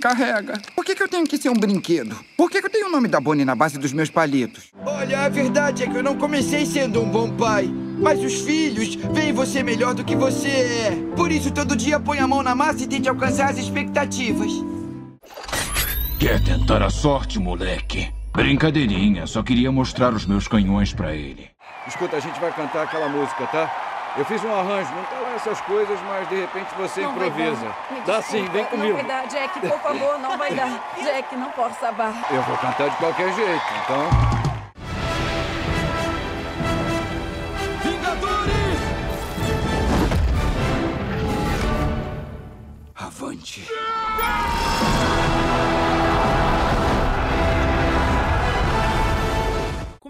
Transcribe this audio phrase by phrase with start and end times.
[0.00, 0.60] carrega?
[0.74, 2.16] Por que, que eu tenho que ser um brinquedo?
[2.36, 4.72] Por que, que eu tenho o nome da Bonnie na base dos meus palitos?
[4.84, 7.70] Olha, a verdade é que eu não comecei sendo um bom pai.
[8.00, 10.90] Mas os filhos veem você melhor do que você é.
[11.14, 14.50] Por isso, todo dia põe a mão na massa e tente alcançar as expectativas.
[16.18, 18.10] Quer tentar a sorte, moleque?
[18.32, 21.50] Brincadeirinha, só queria mostrar os meus canhões pra ele.
[21.86, 23.79] Escuta, a gente vai cantar aquela música, tá?
[24.16, 27.54] Eu fiz um arranjo, não tá lá essas coisas, mas de repente você Não improvisa.
[27.54, 27.94] vai dar.
[27.94, 28.88] Me Dá sim, vem comigo.
[28.88, 30.68] Não vai dar, Jack, por favor, não vai dar.
[31.02, 32.12] Jack, não posso salvar.
[32.30, 34.30] Eu vou cantar de qualquer jeito, então.
[42.94, 43.66] Avante.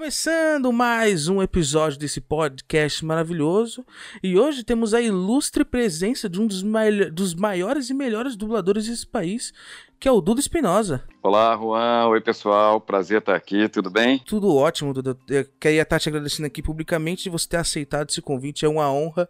[0.01, 3.85] Começando mais um episódio desse podcast maravilhoso.
[4.23, 8.87] E hoje temos a ilustre presença de um dos, mai- dos maiores e melhores dubladores
[8.87, 9.53] desse país,
[10.01, 11.05] que é o Duda Espinosa.
[11.23, 12.07] Olá, Juan.
[12.07, 12.80] Oi, pessoal.
[12.80, 13.69] Prazer estar aqui.
[13.69, 14.19] Tudo bem?
[14.24, 15.15] Tudo ótimo, Duda.
[15.29, 18.65] Eu queria estar te agradecendo aqui publicamente de você ter aceitado esse convite.
[18.65, 19.29] É uma honra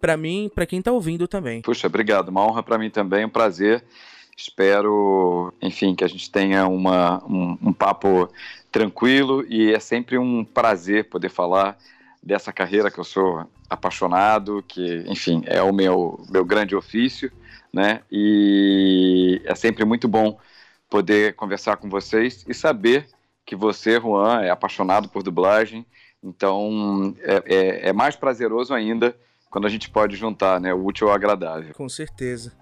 [0.00, 1.62] pra mim e pra quem tá ouvindo também.
[1.62, 2.30] Puxa, obrigado.
[2.30, 3.84] Uma honra para mim também, um prazer.
[4.36, 8.28] Espero, enfim, que a gente tenha uma, um, um papo
[8.70, 11.76] tranquilo e é sempre um prazer poder falar
[12.22, 17.30] dessa carreira que eu sou apaixonado, que, enfim, é o meu, meu grande ofício,
[17.72, 18.02] né?
[18.10, 20.38] E é sempre muito bom
[20.88, 23.06] poder conversar com vocês e saber
[23.44, 25.86] que você, Juan, é apaixonado por dublagem.
[26.22, 29.16] Então, é, é, é mais prazeroso ainda
[29.50, 30.74] quando a gente pode juntar, né?
[30.74, 31.74] O útil ao agradável.
[31.74, 32.52] Com certeza.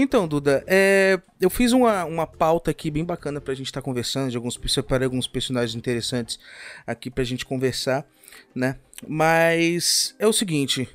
[0.00, 4.30] Então, Duda, é, eu fiz uma, uma pauta aqui bem bacana pra gente estar conversando,
[4.30, 6.38] de alguns, separei alguns personagens interessantes
[6.86, 8.06] aqui pra gente conversar,
[8.54, 8.76] né?
[9.08, 10.88] Mas é o seguinte,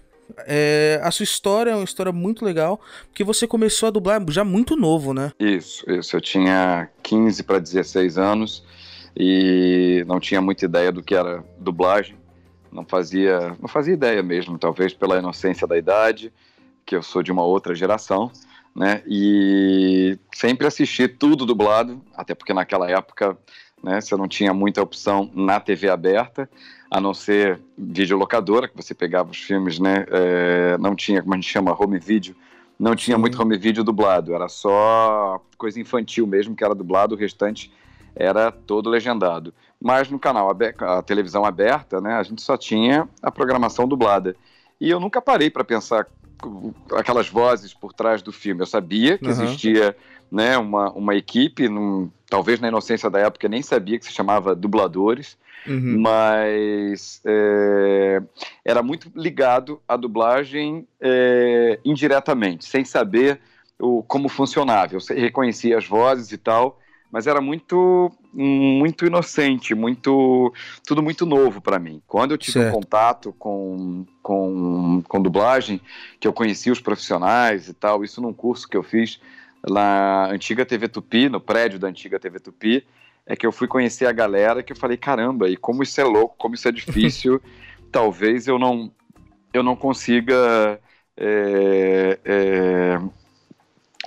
[0.47, 4.45] é, a sua história é uma história muito legal, porque você começou a dublar já
[4.45, 5.33] muito novo, né?
[5.37, 6.15] Isso, isso.
[6.15, 8.63] Eu tinha 15 para 16 anos
[9.17, 12.15] e não tinha muita ideia do que era dublagem.
[12.71, 16.31] Não fazia, não fazia ideia mesmo, talvez pela inocência da idade,
[16.85, 18.31] que eu sou de uma outra geração,
[18.75, 19.03] né?
[19.05, 23.37] E sempre assisti tudo dublado, até porque naquela época,
[23.83, 26.49] né, você não tinha muita opção na TV aberta,
[26.89, 30.05] a não ser videolocadora, que você pegava os filmes, né?
[30.09, 32.35] é, não tinha, como a gente chama, home video,
[32.79, 33.21] não tinha Sim.
[33.21, 37.71] muito home video dublado, era só coisa infantil mesmo que era dublado, o restante
[38.15, 39.53] era todo legendado.
[39.81, 44.35] Mas no canal, a televisão aberta, né, a gente só tinha a programação dublada.
[44.79, 46.07] E eu nunca parei para pensar
[46.95, 48.61] aquelas vozes por trás do filme.
[48.61, 49.43] Eu sabia que Aham.
[49.43, 49.95] existia
[50.31, 54.11] né, uma, uma equipe, num- talvez na inocência da época eu nem sabia que se
[54.13, 56.01] chamava dubladores, Uhum.
[56.01, 58.21] mas é,
[58.65, 63.39] era muito ligado à dublagem é, indiretamente, sem saber
[63.79, 64.95] o, como funcionava.
[64.95, 66.81] Eu reconhecia as vozes e tal,
[67.13, 70.51] mas era muito muito inocente, muito
[70.83, 72.01] tudo muito novo para mim.
[72.07, 75.79] Quando eu tive um contato com, com, com dublagem,
[76.19, 79.21] que eu conheci os profissionais e tal, isso num curso que eu fiz
[79.69, 82.83] na antiga TV Tupi, no prédio da antiga TV Tupi,
[83.27, 86.03] é que eu fui conhecer a galera que eu falei, caramba, e como isso é
[86.03, 87.39] louco, como isso é difícil,
[87.91, 88.91] talvez eu não
[89.53, 90.79] eu não consiga
[91.15, 92.99] é, é,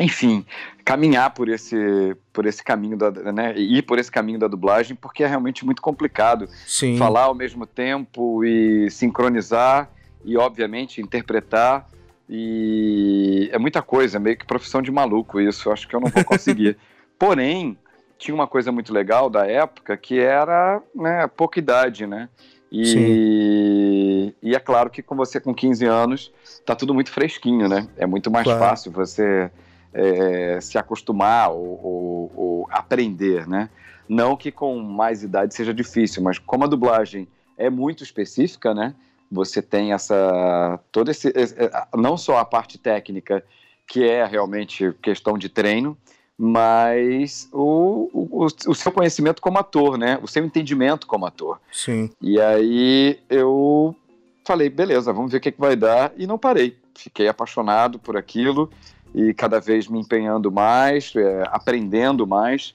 [0.00, 0.44] enfim,
[0.86, 5.24] caminhar por esse por esse caminho da, né, ir por esse caminho da dublagem, porque
[5.24, 6.96] é realmente muito complicado Sim.
[6.96, 9.90] falar ao mesmo tempo e sincronizar
[10.24, 11.88] e obviamente interpretar
[12.28, 16.08] e é muita coisa, meio que profissão de maluco isso, eu acho que eu não
[16.08, 16.76] vou conseguir.
[17.18, 17.76] Porém,
[18.16, 22.28] tinha uma coisa muito legal da época que era né, pouca idade, né?
[22.70, 26.32] E, e é claro que com você com 15 anos
[26.64, 27.88] tá tudo muito fresquinho, né?
[27.96, 28.60] É muito mais Claro.
[28.60, 29.50] fácil você
[29.98, 33.70] é, se acostumar ou, ou- ou aprender, né?
[34.08, 37.26] Não que com mais idade seja difícil, mas como a dublagem
[37.56, 38.94] é muito específica, né?
[39.32, 41.56] Você tem essa todo esse esse-
[41.96, 43.42] não só a parte técnica
[43.88, 45.96] que é realmente questão de treino,
[46.38, 50.18] mas o, o, o seu conhecimento como ator, né?
[50.22, 51.58] O seu entendimento como ator.
[51.72, 52.10] Sim.
[52.20, 53.94] E aí eu
[54.44, 56.12] falei, beleza, vamos ver o que, que vai dar.
[56.16, 56.76] E não parei.
[56.94, 58.70] Fiquei apaixonado por aquilo
[59.16, 62.74] e cada vez me empenhando mais, é, aprendendo mais.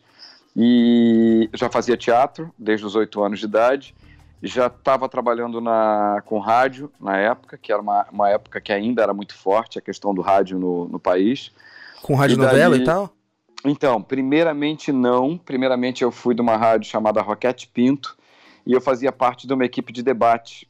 [0.57, 3.95] E já fazia teatro desde os oito anos de idade.
[4.43, 9.03] Já estava trabalhando na, com rádio na época, que era uma, uma época que ainda
[9.03, 11.51] era muito forte a questão do rádio no, no país.
[12.01, 13.13] Com rádio E daí- novela e tal?
[13.63, 15.37] Então, primeiramente não.
[15.37, 18.17] Primeiramente eu fui de uma rádio chamada Roquete Pinto
[18.65, 20.67] e eu fazia parte de uma equipe de debate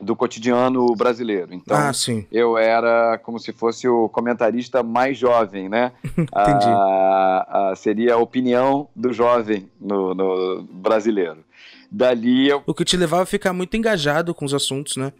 [0.00, 1.54] do cotidiano brasileiro.
[1.54, 2.26] Então, ah, sim.
[2.30, 5.92] eu era como se fosse o comentarista mais jovem, né?
[6.18, 6.66] Entendi.
[6.66, 11.44] Ah, ah, seria a opinião do jovem no, no brasileiro.
[11.90, 15.12] Dali eu O que te levava a ficar muito engajado com os assuntos, né?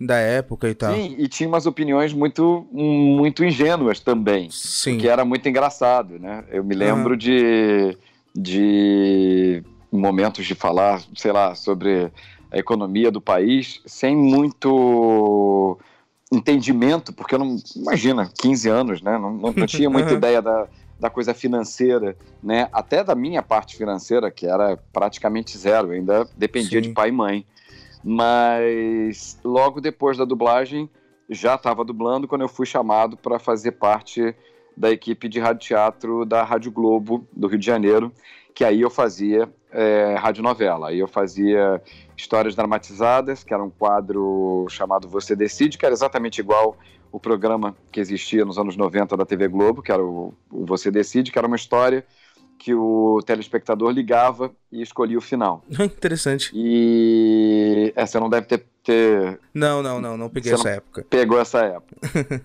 [0.00, 0.94] Da época e tal.
[0.94, 4.48] Sim, e tinha umas opiniões muito, muito ingênuas também.
[4.50, 4.98] Sim.
[4.98, 6.44] Que era muito engraçado, né?
[6.50, 7.96] Eu me lembro de,
[8.34, 12.10] de momentos de falar, sei lá, sobre
[12.50, 15.78] a economia do país sem muito
[16.32, 17.56] entendimento, porque eu não.
[17.76, 19.18] Imagina, 15 anos, né?
[19.18, 20.66] Não, não, não tinha muita ideia da,
[20.98, 22.68] da coisa financeira, né?
[22.72, 26.88] Até da minha parte financeira, que era praticamente zero, ainda dependia Sim.
[26.88, 27.46] de pai e mãe.
[28.02, 30.90] Mas logo depois da dublagem,
[31.28, 34.34] já estava dublando quando eu fui chamado para fazer parte
[34.76, 38.12] da equipe de rádio teatro da Rádio Globo do Rio de Janeiro,
[38.54, 40.88] que aí eu fazia é, radionovela.
[40.88, 41.82] Aí eu fazia
[42.16, 46.76] histórias dramatizadas, que era um quadro chamado Você Decide, que era exatamente igual
[47.10, 51.30] o programa que existia nos anos 90 da TV Globo, que era o, Você Decide,
[51.30, 52.04] que era uma história
[52.58, 55.62] que o telespectador ligava e escolhia o final.
[55.78, 56.50] Interessante.
[56.54, 61.06] E essa não deve ter, ter Não, não, não, não peguei Você essa não- época.
[61.10, 62.42] pegou essa época.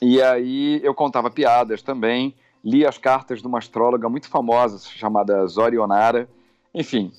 [0.00, 2.34] e aí eu contava piadas também,
[2.64, 6.28] li as cartas de uma astróloga muito famosa chamada Zorionara.
[6.74, 7.12] Enfim,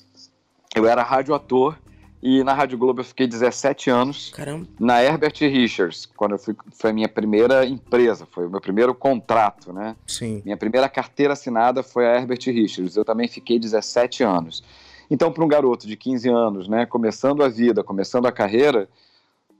[0.74, 1.76] eu era radioator
[2.22, 4.30] e na Rádio Globo eu fiquei 17 anos.
[4.30, 4.66] Caramba.
[4.78, 8.94] Na Herbert Richards, quando eu fui, foi a minha primeira empresa, foi o meu primeiro
[8.94, 9.96] contrato, né?
[10.06, 10.40] Sim.
[10.44, 12.96] Minha primeira carteira assinada foi a Herbert Richards.
[12.96, 14.62] Eu também fiquei 17 anos.
[15.10, 18.88] Então, para um garoto de 15 anos, né, começando a vida, começando a carreira,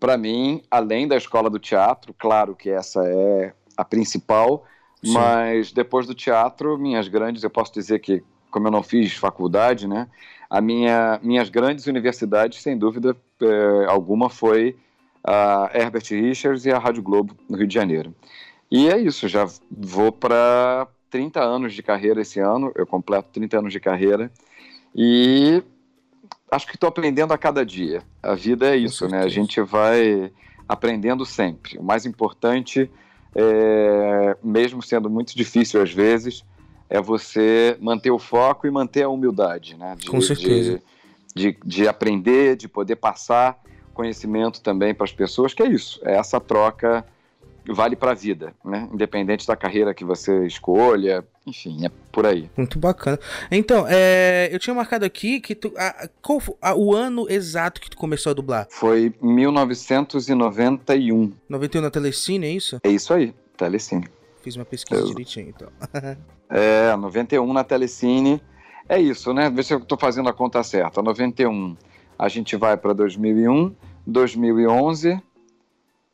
[0.01, 4.65] para mim, além da escola do teatro, claro que essa é a principal,
[5.05, 5.13] Sim.
[5.13, 8.23] mas depois do teatro, minhas grandes, eu posso dizer que,
[8.53, 10.09] como eu não fiz faculdade, né,
[10.49, 14.77] a minha, minhas grandes universidades, sem dúvida eh, alguma, foi
[15.25, 18.15] a Herbert Richards e a Rádio Globo, no Rio de Janeiro.
[18.71, 23.59] E é isso, já vou para 30 anos de carreira esse ano, eu completo 30
[23.59, 24.31] anos de carreira,
[24.95, 25.63] e
[26.51, 28.03] acho que estou aprendendo a cada dia.
[28.23, 29.23] A vida é isso, né?
[29.23, 30.31] A gente vai
[30.69, 31.79] aprendendo sempre.
[31.79, 32.91] O mais importante,
[33.35, 36.45] é, mesmo sendo muito difícil às vezes,
[36.95, 39.95] é você manter o foco e manter a humildade, né?
[39.99, 40.79] De, Com certeza.
[41.35, 43.59] De, de, de aprender, de poder passar
[43.95, 47.03] conhecimento também para as pessoas, que é isso, é essa troca
[47.69, 48.89] vale para a vida, né?
[48.93, 52.51] Independente da carreira que você escolha, enfim, é por aí.
[52.57, 53.19] Muito bacana.
[53.53, 55.73] Então, é, eu tinha marcado aqui que tu.
[55.79, 58.67] a- qual a- o ano exato que tu começou a dublar?
[58.69, 61.33] Foi 1991.
[61.49, 62.81] 91 na Telecine, é isso?
[62.83, 64.09] É isso aí, Telecine.
[64.43, 65.69] Fiz uma pesquisa Eu- direitinho, então.
[66.55, 68.39] É, 91 na Telecine.
[68.87, 69.49] É isso, né?
[69.49, 71.01] Vê se eu tô fazendo a conta certa.
[71.01, 71.75] 91,
[72.19, 73.75] a gente vai para 2001,
[74.07, 75.19] 2011,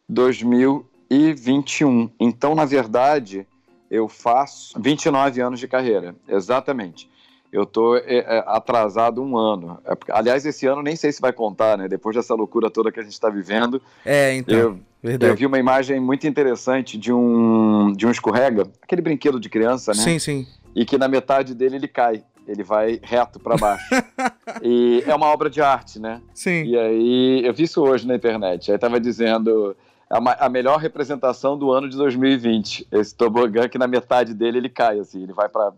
[0.08, 2.10] 2021.
[2.20, 3.46] Então, na verdade,
[3.90, 6.14] eu faço 29 anos de carreira.
[6.28, 7.10] Exatamente.
[7.50, 9.80] Eu tô é, é, atrasado um ano.
[9.84, 11.88] É aliás, esse ano nem sei se vai contar, né?
[11.88, 14.54] Depois dessa loucura toda que a gente está vivendo, É, então.
[14.56, 15.35] eu, eu verdade.
[15.37, 20.03] vi uma imagem muito interessante de um, de um escorrega, aquele brinquedo de criança, né?
[20.03, 20.47] Sim, sim.
[20.75, 23.85] E que na metade dele ele cai, ele vai reto para baixo.
[24.62, 26.21] e é uma obra de arte, né?
[26.35, 26.65] Sim.
[26.65, 28.73] E aí, eu vi isso hoje na internet.
[28.73, 29.77] Aí tava dizendo
[30.11, 32.89] a, a melhor representação do ano de 2020.
[32.91, 35.73] Esse tobogã que na metade dele ele cai, assim, ele vai para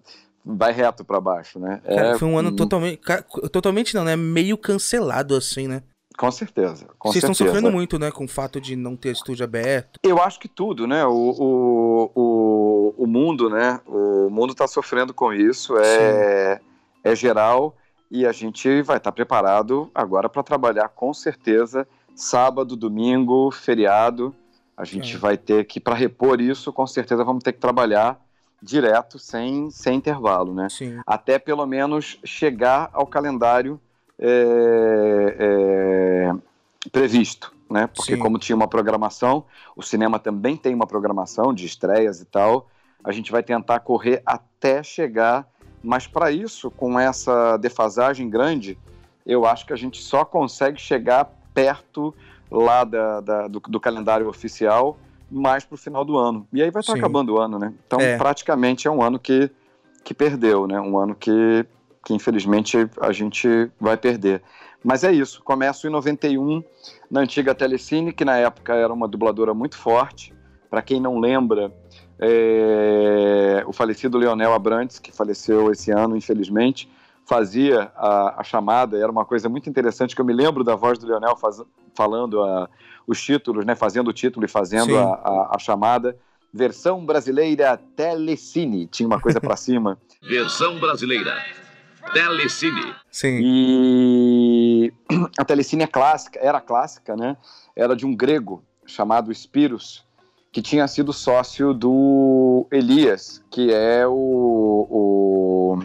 [0.44, 1.80] vai reto para baixo, né?
[1.84, 3.00] Cara, É, foi um ano totalmente.
[3.52, 4.16] Totalmente não, né?
[4.16, 5.82] Meio cancelado, assim, né?
[6.20, 7.56] Com certeza, com Vocês estão certeza.
[7.56, 8.10] sofrendo muito, né?
[8.10, 9.98] Com o fato de não ter estúdio aberto.
[10.02, 11.02] Eu acho que tudo, né?
[11.06, 13.80] O, o, o, mundo, né?
[13.86, 16.60] O mundo está sofrendo com isso, é,
[17.02, 17.74] é geral
[18.10, 24.34] e a gente vai estar preparado agora para trabalhar com certeza sábado, domingo, feriado.
[24.76, 25.18] A gente É.
[25.18, 28.20] vai ter que, para repor isso, com certeza vamos ter que trabalhar
[28.62, 30.68] direto, sem, sem intervalo, né?
[30.68, 31.00] Sim.
[31.06, 33.80] até pelo menos chegar ao calendário
[34.20, 37.86] é, é, previsto, né?
[37.86, 38.18] Porque Sim.
[38.20, 42.68] como tinha uma programação, o cinema também tem uma programação de estreias e tal.
[43.02, 45.48] A gente vai tentar correr até chegar,
[45.82, 48.78] mas para isso, com essa defasagem grande,
[49.24, 51.24] eu acho que a gente só consegue chegar
[51.54, 52.14] perto
[52.50, 54.98] lá da- da- do, do calendário oficial
[55.30, 56.46] mais para o final do ano.
[56.52, 56.98] E aí vai estar Sim.
[56.98, 57.72] acabando o ano, né?
[57.86, 58.16] Então, É.
[58.18, 59.48] praticamente é um ano que,
[60.02, 60.80] que perdeu, né?
[60.80, 61.64] Um ano que,
[62.04, 64.42] que infelizmente a gente vai perder.
[64.82, 66.62] Mas é isso, começo em 91
[67.10, 70.34] na antiga Telecine, que na época era uma dubladora muito forte.
[70.70, 71.72] Para quem não lembra,
[72.18, 76.90] é, o falecido Leonel Abrantes, que faleceu esse ano, infelizmente,
[77.26, 80.98] fazia a, a, chamada, era uma coisa muito interessante que eu me lembro da voz
[80.98, 81.62] do Leonel faz,
[81.94, 82.68] falando a,
[83.06, 86.16] os títulos, né, fazendo o título e fazendo a, a, a, chamada.
[86.52, 89.98] Versão brasileira Telecine, tinha uma coisa para cima.
[90.22, 91.36] Versão brasileira
[92.12, 92.94] Telecine.
[93.10, 93.40] Sim.
[93.42, 94.92] E
[95.38, 97.36] a Telecine é clássica, era clássica, né?
[97.76, 100.04] Era de um grego chamado Spiros,
[100.52, 105.78] que tinha sido sócio do Elias, que é o, o,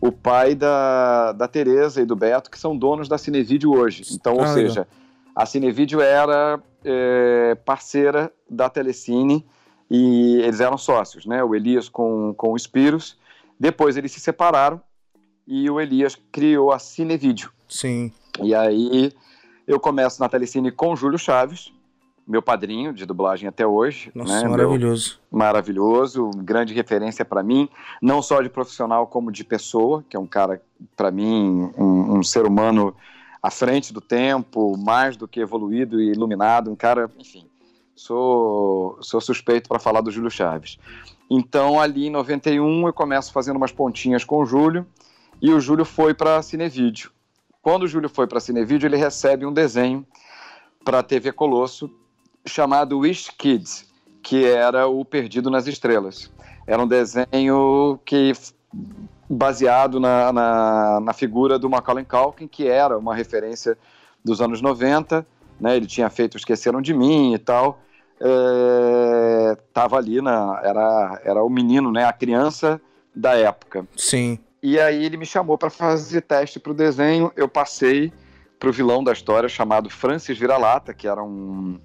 [0.00, 4.04] o pai da, da Tereza e do Beto, que são donos da Cinevídeo hoje.
[4.12, 4.86] Então, ou ah, seja,
[5.34, 9.44] a Cinevídeo era é, parceira da Telecine
[9.90, 11.42] e eles eram sócios, né?
[11.42, 13.18] O Elias com, com o Spiros.
[13.58, 14.80] Depois eles se separaram
[15.46, 17.50] e o Elias criou a Cinevídeo.
[17.68, 18.12] Sim.
[18.42, 19.12] E aí
[19.66, 21.72] eu começo na Telecine com o Júlio Chaves,
[22.26, 24.10] meu padrinho de dublagem até hoje.
[24.14, 24.48] Nossa, né?
[24.48, 25.18] maravilhoso.
[25.30, 27.68] Meu, maravilhoso, grande referência para mim,
[28.00, 30.62] não só de profissional como de pessoa, que é um cara,
[30.96, 32.94] para mim, um, um, ser humano
[33.42, 37.46] à frente do tempo, mais do que evoluído e iluminado, um cara, enfim,
[37.96, 40.78] sou, sou suspeito para falar do Júlio Chaves.
[41.28, 44.86] Então, ali em 91, eu começo fazendo umas pontinhas com o Júlio,
[45.40, 47.10] e o Júlio foi para Cinevídeo.
[47.62, 50.06] Quando o Júlio foi para Cinevídeo, ele recebe um desenho
[50.84, 51.90] para a TV Colosso
[52.46, 53.86] chamado Wish Kids,
[54.22, 56.30] que era o Perdido nas Estrelas.
[56.66, 58.32] Era um desenho que
[59.28, 63.78] baseado na, na, na figura do Macaulay Culkin, que era uma referência
[64.24, 65.26] dos anos 90,
[65.60, 65.76] né?
[65.76, 67.80] Ele tinha feito Esqueceram de Mim e tal.
[68.20, 72.04] É, tava ali na era era o menino, né?
[72.04, 72.80] A criança
[73.14, 73.86] da época.
[73.96, 74.38] Sim.
[74.62, 77.32] E aí ele me chamou para fazer teste para o desenho.
[77.36, 78.12] Eu passei
[78.58, 81.80] para o vilão da história chamado Francis Vira-Lata, que era um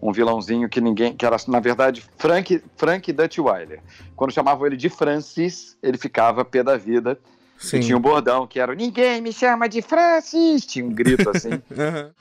[0.00, 3.80] um vilãozinho que ninguém, que era na verdade Frank, Frank Dutchweiler.
[4.14, 7.18] Quando chamavam ele de Francis, ele ficava pé da vida.
[7.58, 7.78] Sim.
[7.78, 11.50] E tinha um bordão que era ninguém me chama de Francis, tinha um grito assim.
[11.72, 12.12] é,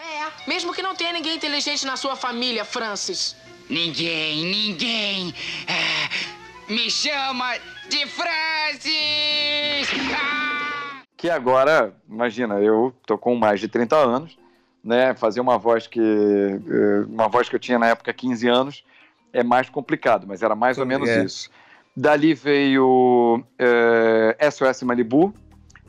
[0.48, 3.36] mesmo que não tenha ninguém inteligente na sua família, Francis.
[3.70, 5.34] Ninguém, ninguém
[5.68, 7.56] é, me chama
[7.89, 9.89] de Francis.
[10.13, 11.01] Ah!
[11.18, 14.38] Que agora, imagina, eu tô com mais de 30 anos
[14.86, 18.86] né, fazer uma voz que eh, uma voz que eu tinha na época 15 anos
[19.34, 21.24] é mais complicado, mas era mais ou menos é.
[21.24, 21.50] isso.
[21.98, 25.34] Dali veio é, eh, SOS Malibu,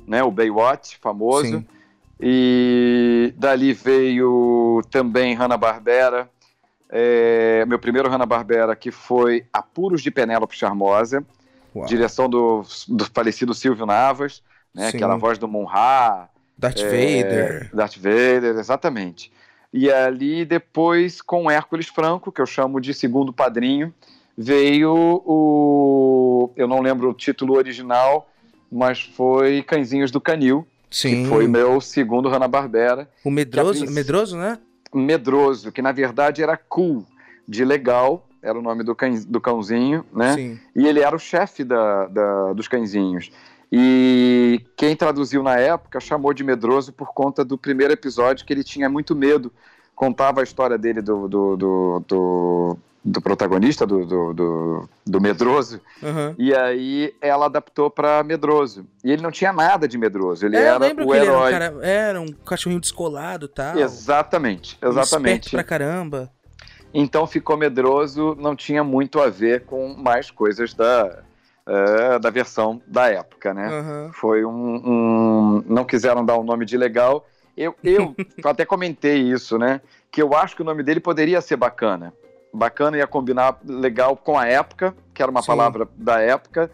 [0.06, 1.58] né, o Baywatch famoso.
[1.58, 1.66] Sim.
[2.18, 6.30] E dali veio também Hanna-Barbera,
[6.88, 11.22] é, meu primeiro Hanna-Barbera, que foi Apuros de Penélope Charmosa,
[11.76, 11.86] Uau.
[11.86, 14.42] direção do, do falecido Silvio Navas,
[14.74, 17.70] né, aquela voz do Monra, Darth é, Vader.
[17.74, 19.30] Darth Vader, exatamente.
[19.72, 23.92] E ali depois, com Hércules Franco, que eu chamo de segundo padrinho,
[24.36, 26.50] veio o.
[26.56, 28.30] Eu não lembro o título original,
[28.72, 30.66] mas foi Cãezinhos do Canil.
[30.90, 31.24] Sim.
[31.24, 33.10] Que foi meu segundo Hanna-Barbera.
[33.24, 33.84] O Medroso.
[33.90, 34.58] Medroso, né?
[34.94, 37.04] Medroso, que na verdade era cool,
[37.46, 40.34] de legal, era o nome do, cães, do cãozinho, né?
[40.34, 40.60] Sim.
[40.74, 43.30] E ele era o chefe da, da, dos cãezinhos.
[43.70, 48.62] E quem traduziu na época chamou de medroso por conta do primeiro episódio que ele
[48.62, 49.52] tinha muito medo.
[49.94, 55.80] Contava a história dele do, do, do, do, do protagonista, do, do, do, medroso.
[56.00, 56.34] Uhum.
[56.38, 58.86] E aí ela adaptou para medroso.
[59.02, 60.46] E ele não tinha nada de medroso.
[60.46, 61.52] Ele é, era o herói.
[61.52, 63.76] Era um, cara, era um cachorrinho descolado tal.
[63.76, 65.48] Exatamente, exatamente.
[65.48, 66.30] Um pra caramba.
[66.98, 71.22] Então ficou medroso, não tinha muito a ver com mais coisas da,
[71.66, 73.68] é, da versão da época, né?
[73.68, 74.12] Uhum.
[74.14, 77.26] Foi um, um, Não quiseram dar o um nome de legal.
[77.54, 79.82] Eu, eu até comentei isso, né?
[80.10, 82.14] Que eu acho que o nome dele poderia ser bacana.
[82.50, 85.48] Bacana ia combinar legal com a época, que era uma Sim.
[85.48, 86.70] palavra da época.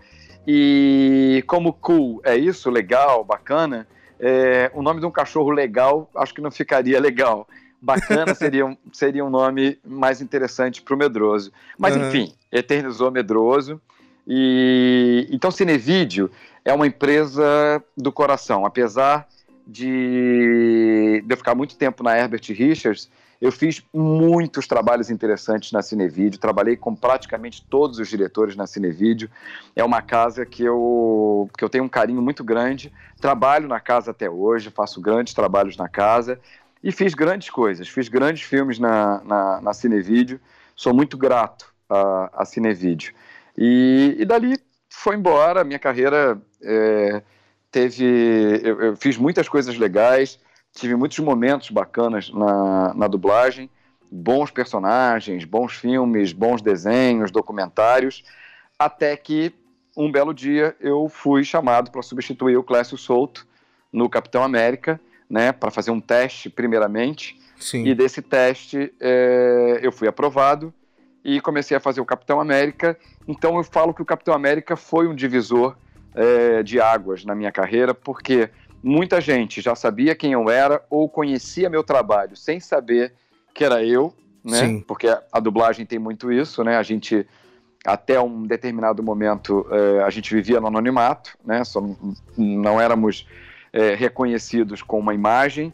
[0.46, 3.88] E como cool é isso, legal, bacana,
[4.20, 7.48] é, o nome de um cachorro legal acho que não ficaria legal.
[7.82, 11.52] Bacana seria um, seria um nome mais interessante para o Medroso.
[11.76, 12.08] Mas uhum.
[12.08, 13.80] enfim, eternizou Medroso.
[14.26, 16.30] E então Cinevídeo
[16.64, 19.26] é uma empresa do coração, apesar
[19.66, 23.10] de, de eu ficar muito tempo na Herbert Richards,
[23.42, 29.28] eu fiz muitos trabalhos interessantes na Cinevídeo, trabalhei com praticamente todos os diretores na Cinevídeo.
[29.74, 32.92] É uma casa que eu, que eu tenho um carinho muito grande.
[33.20, 36.38] Trabalho na casa até hoje, faço grandes trabalhos na casa
[36.82, 37.88] e fiz grandes coisas.
[37.88, 40.40] Fiz grandes filmes na, na, na Cinevídeo.
[40.74, 43.14] Sou muito grato à, à Cinevídeo.
[43.56, 44.56] E, e dali
[44.88, 47.22] foi embora, minha carreira é,
[47.70, 48.04] teve.
[48.62, 50.38] Eu, eu, fiz muitas coisas legais,
[50.72, 53.70] tive muitos momentos bacanas na, na dublagem,
[54.10, 58.24] bons personagens, bons filmes, bons desenhos, documentários,
[58.78, 59.54] até que
[59.96, 63.46] um belo dia eu fui chamado para substituir o Clécio Souto
[63.92, 65.00] no Capitão América,
[65.32, 67.40] né, para fazer um teste primeiramente.
[67.58, 67.86] Sim.
[67.86, 70.74] E desse teste é, eu fui aprovado
[71.24, 72.98] e comecei a fazer o Capitão América.
[73.26, 75.74] Então eu falo que o Capitão América foi um divisor
[76.14, 78.50] é, de águas na minha carreira, porque
[78.82, 83.14] muita gente já sabia quem eu era ou conhecia meu trabalho sem saber
[83.54, 84.12] que era eu,
[84.44, 84.58] né?
[84.58, 84.80] Sim.
[84.80, 86.76] Porque a dublagem tem muito isso, né?
[86.76, 87.26] A gente
[87.86, 91.64] até um determinado momento eh, a gente vivia no anonimato, né?
[91.64, 91.82] Só
[92.36, 93.26] não éramos
[93.72, 95.72] eh, reconhecidos com uma imagem.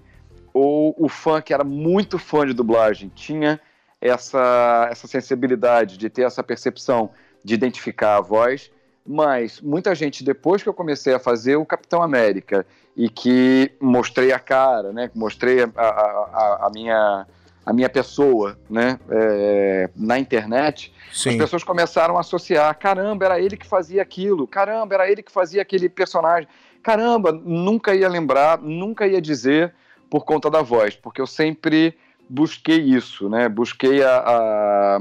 [0.53, 3.61] Ou o fã que era muito fã de dublagem tinha
[4.01, 7.11] essa essa sensibilidade de ter essa percepção
[7.45, 8.71] de identificar a voz.
[9.07, 14.33] Mas muita gente depois que eu comecei a fazer o Capitão América e que mostrei
[14.33, 15.11] a cara, né?
[15.15, 17.27] Mostrei a, a, a, a minha
[17.69, 21.29] a minha pessoa, né, é, na internet, Sim.
[21.29, 25.31] as pessoas começaram a associar, caramba, era ele que fazia aquilo, caramba, era ele que
[25.31, 26.49] fazia aquele personagem,
[26.83, 29.75] caramba, nunca ia lembrar, nunca ia dizer
[30.11, 31.97] por conta da voz, porque eu sempre
[32.29, 35.01] busquei isso, né, busquei a, a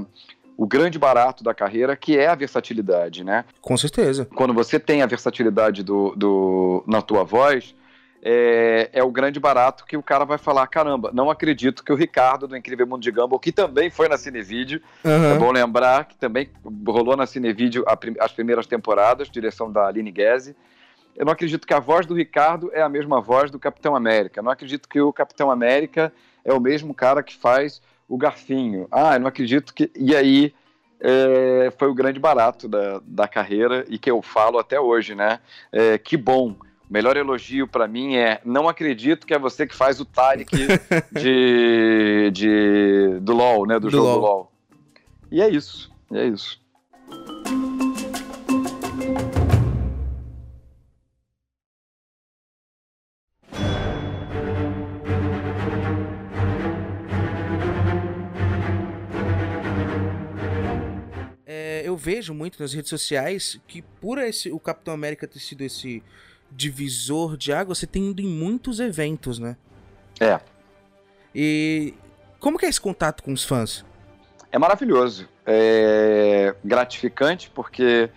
[0.58, 3.46] o grande barato da carreira, que é a versatilidade, né?
[3.62, 4.26] Com certeza.
[4.26, 7.76] Quando você tem a versatilidade do, do na tua voz,
[8.24, 11.96] é, é, o grande barato que o cara vai falar: caramba, não acredito que o
[11.96, 15.36] Ricardo do Incrível Mundo de Gumball, que também foi na Cinevídeo, Uhum.
[15.36, 16.50] é bom lembrar que também
[16.88, 17.86] rolou na Cinevídeo
[18.20, 20.56] as primeiras temporadas, direção da Aline Guese.
[21.18, 24.40] Eu não acredito que a voz do Ricardo é a mesma voz do Capitão América.
[24.40, 26.14] Eu não acredito que o Capitão América
[26.46, 28.88] é o mesmo cara que faz o Garfinho.
[28.92, 29.92] Ah, eu não acredito que.
[29.96, 30.54] E aí.
[31.00, 35.40] é, foi o grande barato da, da carreira e que eu falo até hoje, né?
[35.72, 36.56] É, que bom.
[36.90, 40.56] O melhor elogio pra mim é não acredito que é você que faz o Tarek
[41.12, 43.76] de, de, do LoL, né?
[43.76, 44.22] Do, Do jogo LoL.
[44.22, 44.52] LoL.
[45.30, 45.92] E é isso.
[46.12, 46.60] E é isso.
[62.08, 66.02] Vejo muito nas redes sociais que por esse, o Capitão América ter sido esse
[66.50, 69.58] divisor de água, você tem ido em muitos eventos, né?
[70.18, 70.40] É.
[71.36, 71.94] E
[72.40, 73.84] como que é esse contato com os fãs?
[74.50, 75.28] É maravilhoso.
[75.46, 78.10] É gratificante porque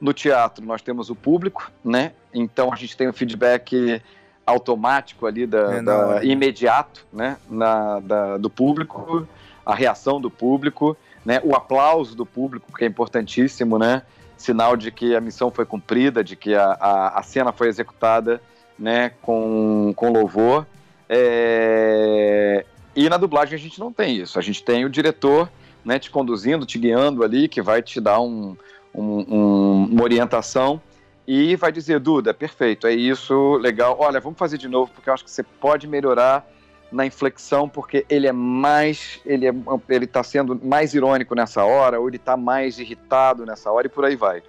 [0.00, 2.12] no teatro nós temos o público, né?
[2.32, 4.00] Então a gente tem o feedback
[4.46, 7.36] automático ali da, É, da- imediato, né?
[7.50, 9.28] Na, da- do público,
[9.66, 11.40] a reação do público, né?
[11.44, 14.02] O aplauso do público que é importantíssimo, né?
[14.36, 18.40] Sinal de que a missão foi cumprida, de que a, a, a cena foi executada,
[18.78, 19.10] né?
[19.22, 20.66] Com, com louvor.
[21.08, 22.64] É,
[22.96, 24.38] E na dublagem a gente não tem isso.
[24.38, 25.50] A gente tem o diretor
[25.84, 28.56] né, te conduzindo, te guiando ali, que vai te dar um,
[28.94, 30.80] um- um- uma orientação
[31.26, 33.96] e vai dizer, Duda, perfeito, é isso, legal.
[33.98, 36.46] Olha, vamos fazer de novo, porque eu acho que você pode melhorar
[36.94, 39.54] na inflexão, porque ele é mais, ele é,
[39.88, 43.90] ele está sendo mais irônico nessa hora, ou ele está mais irritado nessa hora, e
[43.90, 44.42] por aí vai.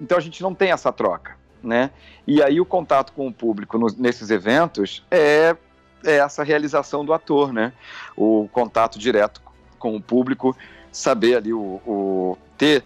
[0.00, 1.90] Então a gente não tem essa troca, né?
[2.26, 5.54] E aí o contato com o público nos- nesses eventos é,
[6.04, 7.72] é essa realização do ator, né?
[8.16, 9.42] O contato direto
[9.78, 10.56] com o público,
[10.90, 12.82] saber ali o, o- ter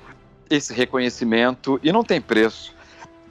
[0.51, 2.75] esse reconhecimento e não tem preço.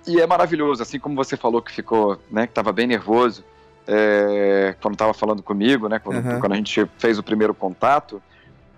[0.07, 3.43] E é maravilhoso, assim como você falou que ficou, né, que estava bem nervoso
[3.87, 6.39] é, quando estava falando comigo, né, quando, Uhum.
[6.39, 8.21] quando a gente fez o primeiro contato.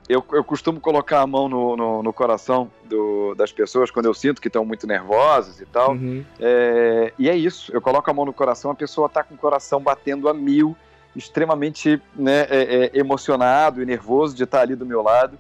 [0.08, 4.14] Eu, eu costumo colocar a mão no, no, no coração do- das pessoas quando eu
[4.14, 5.94] sinto que estão muito nervosas e tal.
[5.94, 6.24] Uhum.
[6.40, 9.38] É, e é isso, eu coloco a mão no coração, a pessoa está com o
[9.38, 10.76] coração batendo a mil,
[11.16, 15.40] extremamente né, é, é, emocionado e nervoso de estar ali do meu lado.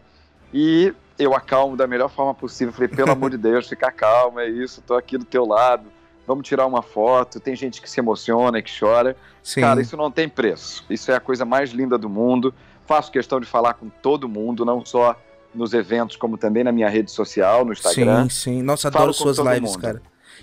[0.51, 2.73] E eu acalmo da melhor forma possível.
[2.73, 5.83] Falei, pelo amor de Deus, fica calmo, é isso, tô aqui do teu lado,
[6.27, 7.39] vamos tirar uma foto.
[7.39, 9.15] Tem gente que se emociona, que chora.
[9.43, 9.61] Sim.
[9.61, 10.83] Cara, isso não tem preço.
[10.89, 12.53] Isso é a coisa mais linda do mundo.
[12.85, 15.19] Faço questão de falar com todo mundo, não só
[15.53, 18.23] nos eventos, como também na minha rede social, no Instagram.
[18.23, 18.61] Sim, sim.
[18.61, 19.81] Nossa, Falo adoro com suas lives, mundo.
[19.81, 20.01] cara.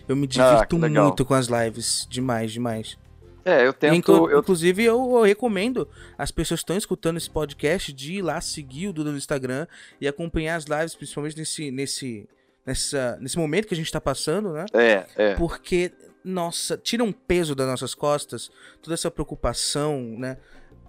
[0.08, 1.04] Eu me Ah, divirto legal.
[1.06, 2.06] muito com as lives.
[2.10, 2.98] Demais, demais.
[3.44, 3.94] É, eu tento.
[3.94, 8.22] Inclu- eu- Inclusive, eu, eu recomendo as pessoas que estão escutando esse podcast de ir
[8.22, 9.66] lá seguir o Duda no Instagram
[10.00, 12.28] e acompanhar as lives, principalmente nesse, nesse,
[12.66, 14.64] nessa, nesse momento que a gente tá passando, né?
[14.72, 15.34] É, é.
[15.34, 15.92] Porque,
[16.24, 20.36] nossa, tira um peso das nossas costas, toda essa preocupação, né?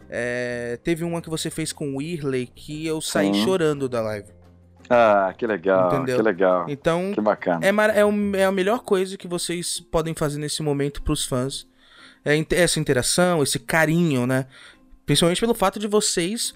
[0.10, 4.30] É, teve uma que você fez com o Irley que eu saí chorando da live.
[4.90, 6.18] Ah, que legal, Entendeu?
[6.18, 6.66] que legal.
[6.68, 7.66] Então, Que bacana.
[7.66, 11.66] é, é, o- é a melhor coisa que vocês podem fazer nesse momento pros fãs.
[12.24, 14.46] É inte- essa interação, esse carinho, né?
[15.06, 16.54] Principalmente pelo fato de vocês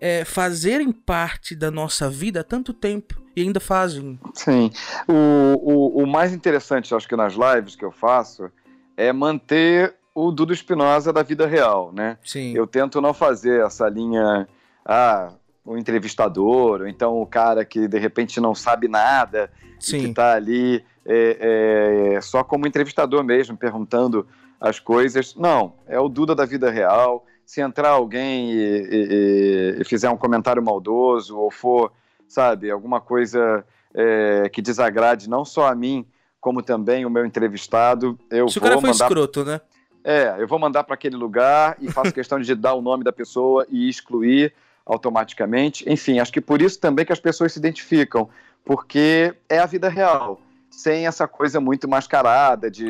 [0.00, 3.20] é, fazerem parte da nossa vida há tanto tempo.
[3.38, 4.18] E ainda fazem.
[4.34, 4.70] Sim.
[5.06, 8.50] O, o, o mais interessante, acho que nas lives que eu faço,
[8.96, 12.18] é manter o Dudu Espinosa da vida real, né?
[12.24, 12.52] Sim.
[12.52, 14.48] Eu tento não fazer essa linha,
[14.84, 15.32] ah,
[15.64, 20.00] o entrevistador, ou então o cara que de repente não sabe nada, Sim.
[20.00, 24.26] que tá ali é, é, só como entrevistador mesmo, perguntando
[24.60, 25.36] as coisas.
[25.36, 27.24] Não, é o Duda da vida real.
[27.46, 31.92] Se entrar alguém e, e, e fizer um comentário maldoso, ou for,
[32.28, 33.64] sabe, alguma coisa
[33.94, 36.06] é, que desagrade não só a mim,
[36.40, 39.04] como também o meu entrevistado, eu Se o vou cara for mandar...
[39.06, 39.60] escroto, né?
[40.04, 43.12] É, eu vou mandar para aquele lugar e faço questão de dar o nome da
[43.12, 44.52] pessoa e excluir
[44.86, 45.84] automaticamente.
[45.90, 48.28] Enfim, acho que por isso também que as pessoas se identificam,
[48.64, 52.86] porque é a vida real, sem essa coisa muito mascarada de,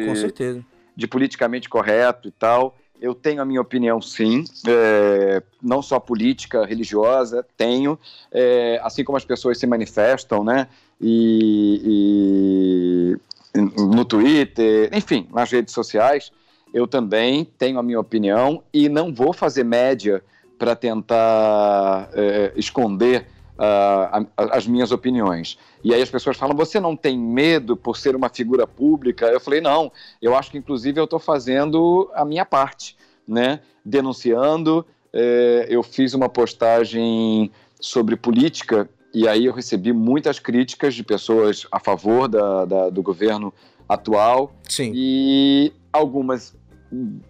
[0.94, 2.76] de politicamente correto e tal.
[3.00, 7.98] Eu tenho a minha opinião, sim, é, não só política, religiosa, tenho,
[8.32, 10.66] é, assim como as pessoas se manifestam, né?
[11.00, 13.16] E,
[13.54, 16.32] e no Twitter, enfim, nas redes sociais,
[16.74, 20.22] eu também tenho a minha opinião e não vou fazer média
[20.58, 23.26] para tentar é, esconder
[23.58, 25.58] uh, a, as minhas opiniões.
[25.82, 29.26] E aí as pessoas falam: você não tem medo por ser uma figura pública?
[29.26, 29.92] Eu falei: não,
[30.22, 33.60] eu acho que inclusive eu estou fazendo a minha parte, né?
[33.84, 34.86] Denunciando.
[35.12, 41.66] É, eu fiz uma postagem sobre política e aí eu recebi muitas críticas de pessoas
[41.72, 43.52] a favor da, da, do governo
[43.88, 44.52] atual.
[44.68, 44.92] Sim.
[44.94, 46.54] E algumas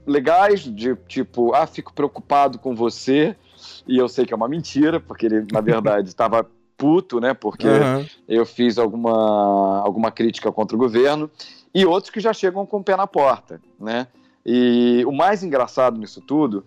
[0.06, 3.36] legais, de tipo, ah, fico preocupado com você.
[3.86, 7.34] E eu sei que é uma mentira, porque ele, na verdade, estava puto, né?
[7.34, 8.06] Porque Aham.
[8.28, 11.30] eu fiz alguma, alguma crítica contra o governo.
[11.74, 14.06] E outros que já chegam com o pé na porta, né?
[14.46, 16.64] E o mais engraçado nisso tudo,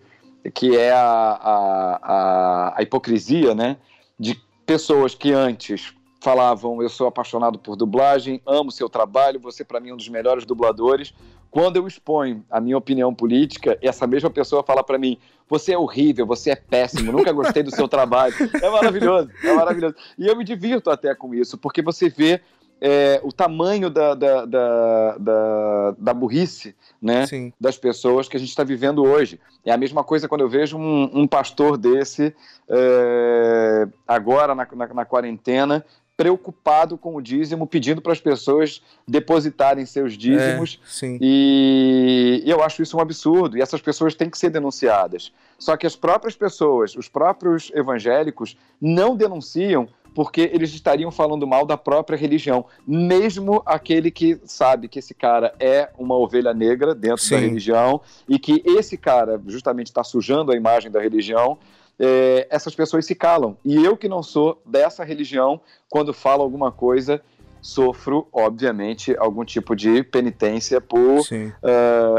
[0.54, 3.76] que é a, a, a, a hipocrisia, né?
[4.18, 9.80] De pessoas que antes falavam eu sou apaixonado por dublagem, amo seu trabalho, você para
[9.80, 11.12] mim é um dos melhores dubladores.
[11.50, 15.78] Quando eu exponho a minha opinião política, essa mesma pessoa fala para mim: você é
[15.78, 18.34] horrível, você é péssimo, nunca gostei do seu trabalho.
[18.62, 19.96] É maravilhoso, é maravilhoso.
[20.16, 22.40] E eu me divirto até com isso, porque você vê
[22.84, 27.52] é, o tamanho da, da, da, da, da burrice né, Sim.
[27.60, 29.38] das pessoas que a gente está vivendo hoje.
[29.64, 32.34] É a mesma coisa quando eu vejo um, um pastor desse
[32.68, 35.84] é, agora na, na, na quarentena
[36.16, 40.80] preocupado com o dízimo, pedindo para as pessoas depositarem seus dízimos.
[41.02, 41.18] É.
[41.20, 43.56] E, e eu acho isso um absurdo.
[43.56, 45.32] E essas pessoas têm que ser denunciadas.
[45.58, 51.64] Só que as próprias pessoas, os próprios evangélicos, não denunciam porque eles estariam falando mal
[51.64, 52.66] da própria religião.
[52.86, 57.46] Mesmo aquele que sabe que esse cara é uma ovelha negra dentro da Sim.
[57.46, 61.58] religião e que esse cara justamente está sujando a imagem da religião,
[61.98, 63.56] é, essas pessoas se calam.
[63.64, 67.22] E eu que não sou dessa religião, quando falo alguma coisa,
[67.62, 71.52] sofro, obviamente, algum tipo de penitência por, é,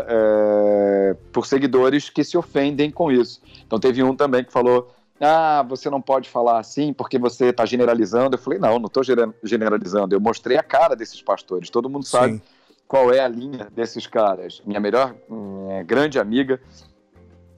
[0.08, 3.42] é, por seguidores que se ofendem com isso.
[3.68, 4.92] Então teve um também que falou.
[5.20, 8.36] Ah, você não pode falar assim porque você está generalizando.
[8.36, 9.04] Eu falei, não, não estou
[9.44, 10.16] generalizando.
[10.16, 11.70] Eu mostrei a cara desses pastores.
[11.70, 12.42] Todo mundo sabe Sim.
[12.88, 14.62] qual é a linha desses caras.
[14.66, 16.60] Minha melhor, minha grande amiga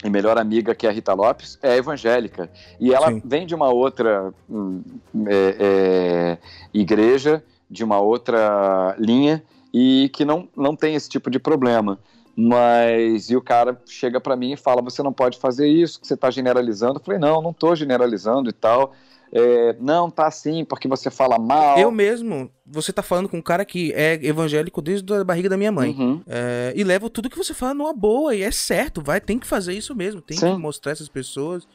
[0.06, 2.50] e melhor amiga, que é a Rita Lopes, é evangélica.
[2.80, 3.22] E ela Sim.
[3.26, 4.82] vem de uma outra hum,
[5.28, 6.38] é, é,
[6.74, 12.00] igreja, de uma outra linha, e que não, não tem esse tipo de problema.
[12.36, 16.06] Mas, e o cara chega para mim e fala: você não pode fazer isso, que
[16.06, 17.00] você está generalizando.
[17.00, 18.94] Eu falei: não, não estou generalizando e tal.
[19.32, 21.78] É, não, tá assim, porque você fala mal.
[21.78, 25.58] Eu mesmo, você tá falando com um cara que é evangélico desde a barriga da
[25.58, 25.92] minha mãe.
[25.92, 26.22] Uhum.
[26.28, 29.48] É, e levo tudo que você fala numa boa, e é certo, vai, tem que
[29.48, 30.54] fazer isso mesmo, tem Sim.
[30.56, 31.68] que mostrar essas pessoas.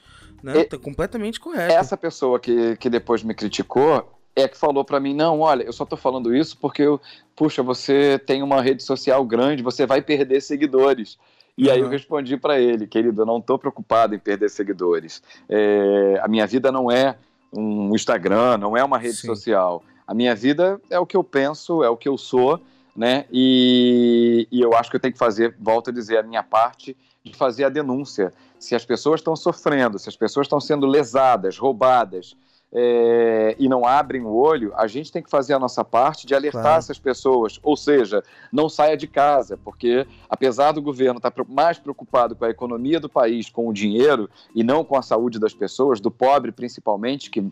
[0.43, 0.61] Né?
[0.61, 1.75] E- Tá completamente correto.
[1.75, 5.73] Essa pessoa que, que depois me criticou é que falou pra mim: não, olha, eu
[5.73, 6.99] só tô falando isso porque, eu,
[7.37, 11.19] puxa, você tem uma rede social grande, você vai perder seguidores.
[11.59, 11.91] E aí eu Uhum.
[11.91, 15.23] respondi pra ele, querido, eu não tô preocupado em perder seguidores.
[15.47, 17.17] É, a minha vida não é
[17.53, 19.27] um Instagram, não é uma rede Sim.
[19.27, 19.83] social.
[20.07, 22.61] A minha vida é o que eu penso, é o que eu sou,
[22.97, 23.25] né?
[23.31, 26.97] E, e eu acho que eu tenho que fazer, volto a dizer, a minha parte
[27.25, 28.33] de fazer a denúncia.
[28.59, 32.37] Se as pessoas estão sofrendo, se as pessoas estão sendo lesadas, roubadas,
[32.73, 36.35] é, e não abrem o olho, a gente tem que fazer a nossa parte de
[36.35, 36.79] alertar Claro.
[36.79, 37.59] essas pessoas.
[37.63, 42.45] Ou seja, não saia de casa, porque apesar do governo estar pre- mais preocupado com
[42.45, 46.11] a economia do país, com o dinheiro, e não com a saúde das pessoas, do
[46.11, 47.45] pobre principalmente, que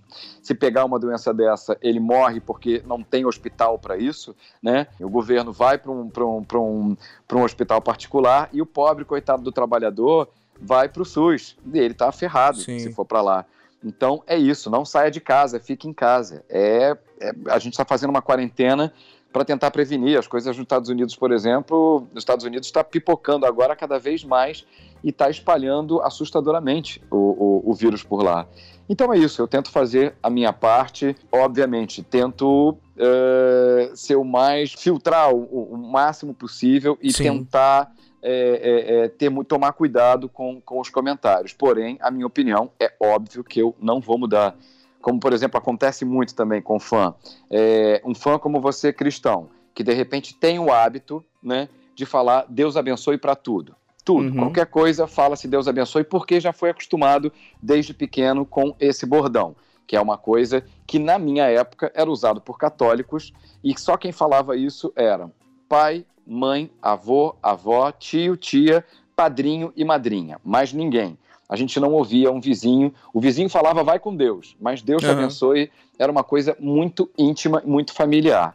[0.42, 4.86] se pegar uma doença dessa, ele morre porque não tem hospital para isso, né?
[5.00, 8.66] O governo vai para um, pra um, pra um, pra um hospital particular e o
[8.66, 10.28] pobre, coitado do trabalhador,
[10.60, 11.56] vai para o SUS.
[11.72, 12.78] E ele está ferrado Sim.
[12.78, 13.44] se for para lá.
[13.84, 16.44] Então é isso, não saia de casa, fique em casa.
[16.48, 18.92] É, é a gente está fazendo uma quarentena
[19.32, 22.08] para tentar prevenir as coisas nos Estados Unidos, por exemplo.
[22.12, 24.64] Os Estados Unidos está pipocando agora cada vez mais
[25.04, 28.48] e está espalhando assustadoramente o, o, o, vírus por lá.
[28.88, 34.72] Então é isso, eu tento fazer a minha parte, obviamente, tento uh, ser o mais.
[34.72, 37.24] filtrar o, o máximo possível e Sim.
[37.24, 37.92] tentar.
[38.20, 41.52] É, é, é, ter, tomar cuidado com, com os comentários.
[41.52, 44.56] Porém, a minha opinião é óbvio que eu não vou mudar.
[45.00, 47.14] Como, por exemplo, acontece muito também com fã.
[47.48, 52.44] É, um fã como você, cristão, que de repente tem o hábito né, de falar
[52.48, 53.76] Deus abençoe para tudo.
[54.04, 54.36] Tudo, uhum.
[54.36, 57.30] qualquer coisa, fala-se Deus abençoe, porque já foi acostumado
[57.62, 59.54] desde pequeno com esse bordão,
[59.86, 64.10] que é uma coisa que na minha época era usado por católicos e só quem
[64.10, 65.30] falava isso era
[65.68, 68.84] pai, mãe, avô, avó, tio, tia,
[69.16, 71.16] padrinho e madrinha, mais ninguém.
[71.48, 75.06] A gente não ouvia um vizinho, o vizinho falava vai com Deus, mas Deus te
[75.06, 75.12] uhum.
[75.12, 78.54] abençoe era uma coisa muito íntima, muito familiar.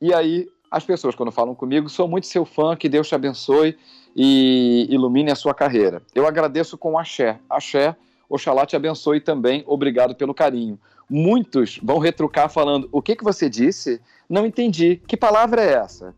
[0.00, 3.76] E aí as pessoas quando falam comigo, sou muito seu fã, que Deus te abençoe
[4.16, 6.02] e ilumine a sua carreira.
[6.14, 7.38] Eu agradeço com axé.
[7.48, 7.94] Axé,
[8.28, 10.78] Oxalá te abençoe também, obrigado pelo carinho.
[11.08, 14.00] Muitos vão retrucar falando: o que, que você disse?
[14.28, 15.00] Não entendi.
[15.06, 16.14] Que palavra é essa?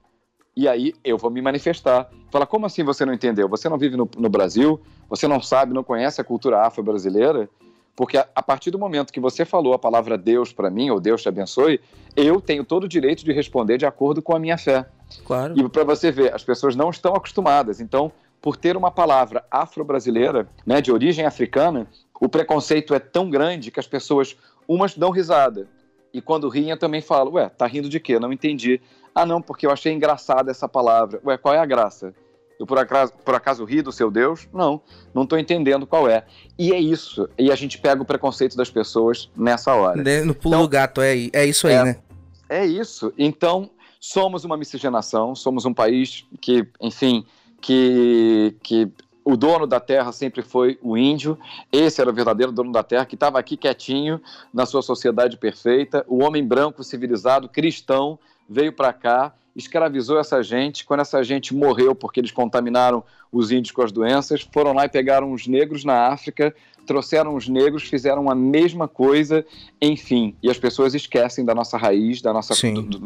[0.55, 2.11] E aí eu vou me manifestar.
[2.31, 3.49] Falar: como assim você não entendeu?
[3.49, 4.81] Você não vive no, no Brasil?
[5.09, 7.49] Você não sabe, não conhece a cultura afro-brasileira?
[7.95, 10.99] Porque a, a, partir do momento que você falou a palavra Deus para mim, ou
[10.99, 11.81] Deus te abençoe,
[12.17, 14.87] eu tenho todo o direito de responder de acordo com a minha fé.
[15.25, 15.59] Claro.
[15.59, 17.81] E para você ver, as pessoas não estão acostumadas.
[17.81, 18.11] Então,
[18.41, 21.87] por ter uma palavra afro-brasileira, né, de origem africana,
[22.19, 24.37] o preconceito é tão grande que as pessoas,
[24.67, 25.69] umas dão risada.
[26.15, 28.19] E quando riem, eu também falo, ué, tá rindo de quê?
[28.19, 28.81] Não entendi.
[29.14, 31.20] Ah, não, porque eu achei engraçada essa palavra.
[31.25, 32.14] Ué, qual é a graça?
[32.59, 34.48] Eu por acaso, por acaso ri do seu Deus?
[34.53, 34.81] Não,
[35.12, 36.25] não estou entendendo qual é.
[36.59, 37.29] E é isso.
[37.38, 40.03] E a gente pega o preconceito das pessoas nessa hora.
[40.03, 41.96] Né, no pulo então, do gato, é, é isso aí, é, né?
[42.48, 43.12] É isso.
[43.18, 47.27] Então, somos uma miscigenação, somos um país que, enfim,
[47.61, 48.88] que, que
[49.25, 51.38] o dono da terra sempre foi o índio,
[51.70, 54.20] esse era o verdadeiro dono da terra, que estava aqui quietinho
[54.53, 56.05] na sua sociedade perfeita.
[56.09, 58.18] O homem branco, civilizado, cristão,
[58.53, 60.85] veio para cá escravizou essa gente.
[60.85, 64.88] Quando essa gente morreu porque eles contaminaram os índios com as doenças, foram lá e
[64.88, 66.55] pegaram os negros na África,
[66.87, 69.45] trouxeram os negros, fizeram a mesma coisa,
[69.81, 70.35] enfim.
[70.43, 72.99] E as pessoas esquecem da nossa raiz, da nossa, do, do,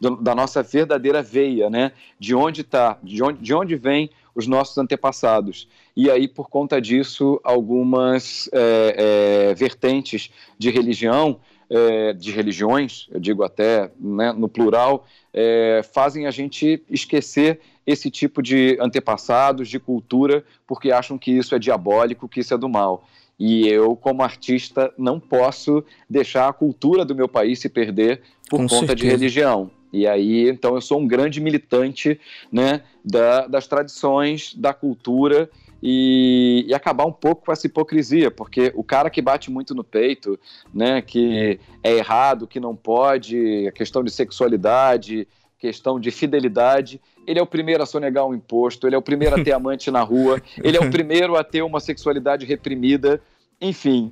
[0.00, 1.92] do, da nossa verdadeira veia, né?
[2.18, 5.68] De onde está, de onde, de onde vem os nossos antepassados.
[5.96, 11.38] E aí, por conta disso, algumas é, é, vertentes de religião
[11.70, 18.10] é, de religiões, eu digo até né, no plural, é, fazem a gente esquecer esse
[18.10, 22.68] tipo de antepassados, de cultura, porque acham que isso é diabólico, que isso é do
[22.68, 23.06] mal.
[23.38, 28.58] E eu, como artista, não posso deixar a cultura do meu país se perder por
[28.58, 28.96] Com conta certeza.
[28.96, 29.70] de religião.
[29.92, 32.18] E aí, então, eu sou um grande militante
[32.50, 35.48] né, da, das tradições, da cultura
[35.86, 39.84] e, e, acabar um pouco com essa hipocrisia, porque o cara que bate muito no
[39.84, 40.40] peito,
[40.72, 47.38] né, que é errado, que não pode, a questão de sexualidade, questão de fidelidade, ele
[47.38, 50.00] é o primeiro a sonegar um imposto, ele é o primeiro a ter amante na
[50.00, 53.20] rua, ele é o primeiro a ter uma sexualidade reprimida,
[53.60, 54.10] enfim.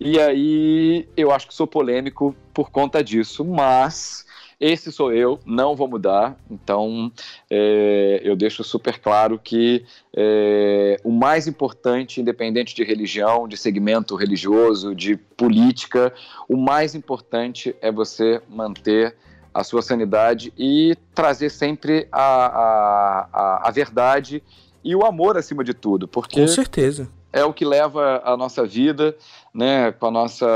[0.00, 4.26] E aí eu acho que sou polêmico por conta disso, mas
[4.64, 6.38] esse sou eu, não vou mudar.
[6.50, 7.12] Então,
[7.50, 9.84] é, eu deixo super claro que
[10.16, 16.14] é, o mais importante, independente de religião, de segmento religioso, de política,
[16.48, 19.14] o mais importante é você manter
[19.52, 24.42] a sua sanidade e trazer sempre a, a, a, a verdade
[24.82, 26.08] e o amor acima de tudo.
[26.08, 29.16] Porque Com certeza é o que leva a nossa vida,
[29.52, 30.46] né, com a nossa,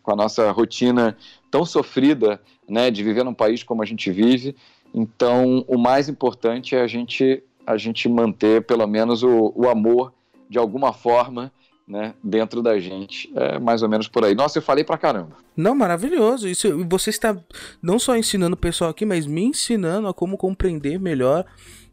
[0.00, 1.16] com a nossa rotina
[1.50, 4.54] tão sofrida, né, de viver num país como a gente vive.
[4.94, 10.12] Então, o mais importante é a gente, a gente manter pelo menos o, o amor
[10.48, 11.52] de alguma forma
[11.86, 13.32] né, dentro da gente.
[13.34, 14.34] É mais ou menos por aí.
[14.34, 15.36] Nossa, eu falei pra caramba.
[15.56, 16.46] Não, maravilhoso.
[16.46, 17.36] Isso, você está
[17.82, 21.46] não só ensinando o pessoal aqui, mas me ensinando a como compreender melhor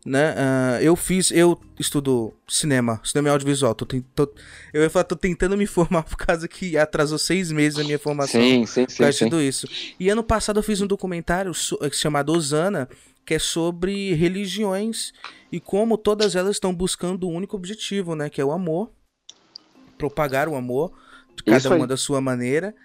[0.06, 0.34] né?
[0.34, 3.74] Uh, eu fiz, eu estudo cinema, cinema e audiovisual.
[3.74, 4.32] Tô, tô,
[4.72, 7.98] eu ia falar, tô tentando me formar por causa que atrasou seis meses a minha
[7.98, 8.40] formação.
[8.40, 9.26] Sim, sim, sim.
[9.26, 9.68] tudo isso.
[10.00, 11.52] E ano passado eu fiz um documentário
[11.92, 12.88] chamado Osana,
[13.26, 15.12] que é sobre religiões
[15.52, 18.30] e como todas elas estão buscando um único objetivo, né?
[18.30, 18.92] Que é o amor,
[19.98, 20.94] propagar o amor
[21.36, 22.76] de cada uma da sua maneira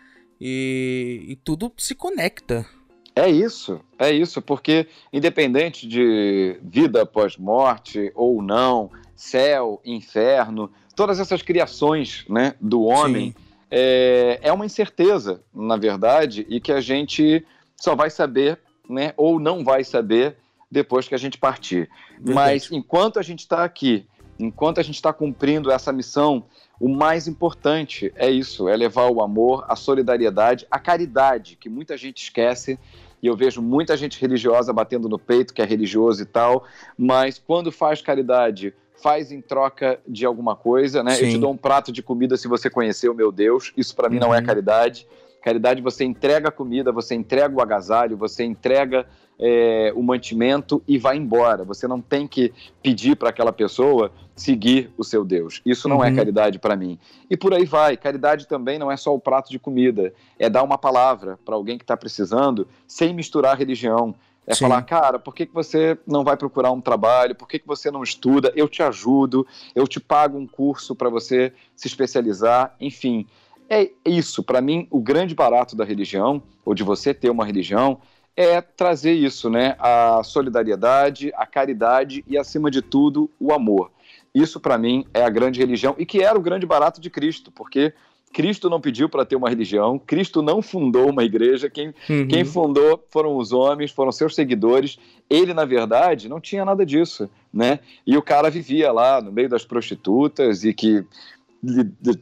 [0.40, 2.66] e, e tudo se conecta.
[3.14, 11.20] É isso, é isso, porque independente de vida após morte ou não, céu, inferno, todas
[11.20, 13.34] essas criações né, do homem,
[13.70, 17.44] é, é uma incerteza, na verdade, e que a gente
[17.76, 20.36] só vai saber, né, ou não vai saber
[20.70, 21.90] depois que a gente partir.
[22.12, 22.34] Verdade.
[22.34, 24.06] Mas enquanto a gente está aqui,
[24.40, 26.44] enquanto a gente está cumprindo essa missão,
[26.78, 31.96] o mais importante é isso: é levar o amor, a solidariedade, a caridade, que muita
[31.96, 32.78] gente esquece.
[33.22, 36.64] E eu vejo muita gente religiosa batendo no peito, que é religioso e tal,
[36.96, 38.72] mas quando faz caridade,
[39.02, 41.12] faz em troca de alguma coisa, né?
[41.12, 41.26] Sim.
[41.26, 43.72] Eu te dou um prato de comida se você conhecer o meu Deus.
[43.76, 44.22] Isso para mim uhum.
[44.22, 44.44] não é uhum.
[44.44, 45.06] caridade.
[45.42, 49.06] Caridade você entrega a comida, você entrega o agasalho, você entrega
[49.38, 51.64] é, o mantimento e vai embora.
[51.64, 55.62] Você não tem que pedir para aquela pessoa seguir o seu Deus.
[55.64, 56.12] Isso não é uhum.
[56.12, 56.98] é caridade para mim.
[57.28, 57.96] E por aí vai.
[57.96, 61.78] Caridade também não é só o prato de comida, é dar uma palavra para alguém
[61.78, 64.14] que está precisando sem misturar religião.
[64.46, 64.64] É Sim.
[64.64, 67.34] falar, cara, por que, que você não vai procurar um trabalho?
[67.34, 68.52] Por que, que você não estuda?
[68.56, 72.74] Eu te ajudo, eu te pago um curso para você se especializar.
[72.80, 73.26] Enfim,
[73.70, 74.42] é isso.
[74.42, 78.00] Para mim, o grande barato da religião, ou de você ter uma religião,
[78.36, 79.76] é trazer isso, né?
[79.78, 83.90] A solidariedade, a caridade e, acima de tudo, o amor.
[84.34, 87.50] Isso, para mim, é a grande religião e que era o grande barato de Cristo,
[87.50, 87.92] porque
[88.32, 92.28] Cristo não pediu para ter uma religião, Cristo não fundou uma igreja, quem, uhum.
[92.28, 94.98] quem fundou foram os homens, foram seus seguidores.
[95.28, 97.80] Ele, na verdade, não tinha nada disso, né?
[98.06, 101.04] E o cara vivia lá no meio das prostitutas e que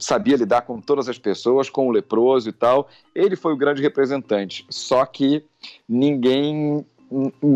[0.01, 2.89] sabia lidar com todas as pessoas, com o leproso e tal.
[3.15, 4.67] Ele foi o grande representante.
[4.69, 5.45] Só que
[5.89, 6.85] ninguém.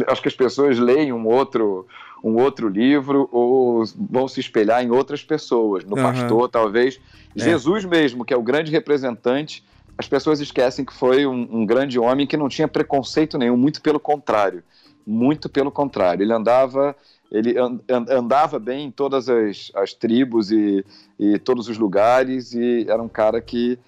[0.06, 1.86] Acho que as pessoas leem um outro,
[2.24, 6.02] um outro livro ou vão se espelhar em outras pessoas, no uhum.
[6.02, 7.00] pastor, talvez.
[7.36, 7.40] É.
[7.40, 9.62] Jesus mesmo, que é o grande representante,
[9.98, 13.82] as pessoas esquecem que foi um, um grande homem que não tinha preconceito nenhum, muito
[13.82, 14.62] pelo contrário.
[15.06, 16.22] Muito pelo contrário.
[16.22, 16.96] Ele andava
[17.32, 17.54] ele
[17.88, 20.84] andava bem em todas as, as tribos e,
[21.18, 23.78] e, todos os lugares e era um cara que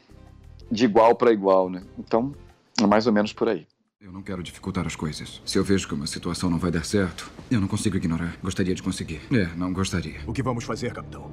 [0.70, 1.82] de igual para igual, né?
[1.98, 2.34] Então,
[2.80, 3.66] é mais ou menos por aí.
[4.00, 5.40] Eu não quero dificultar as coisas.
[5.44, 8.36] Se eu vejo que uma situação não vai dar certo, eu não consigo ignorar.
[8.42, 9.20] Gostaria de conseguir.
[9.32, 10.20] É, não gostaria.
[10.26, 11.30] O que vamos fazer, capitão?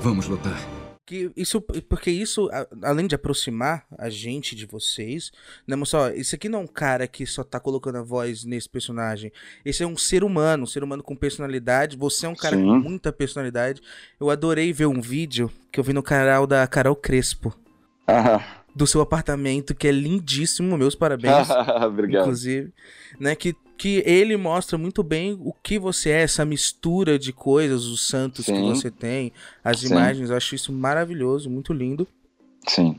[0.00, 2.50] Vamos lutar que isso porque isso
[2.82, 5.30] além de aproximar a gente de vocês
[5.64, 8.68] né só esse aqui não é um cara que só tá colocando a voz nesse
[8.68, 9.32] personagem.
[9.64, 11.96] Esse é um ser humano um ser humano com personalidade.
[11.96, 12.64] Você é um cara Sim.
[12.64, 13.80] com muita personalidade.
[14.18, 17.56] Eu adorei ver um vídeo que eu vi no canal da Carol Crespo.
[18.74, 21.48] Do seu apartamento que é lindíssimo meus parabéns
[21.86, 22.22] obrigado.
[22.22, 22.72] inclusive
[23.18, 27.84] né que que ele mostra muito bem o que você é, essa mistura de coisas,
[27.84, 28.54] os santos Sim.
[28.54, 29.88] que você tem, as Sim.
[29.88, 32.06] imagens, eu acho isso maravilhoso, muito lindo.
[32.66, 32.98] Sim.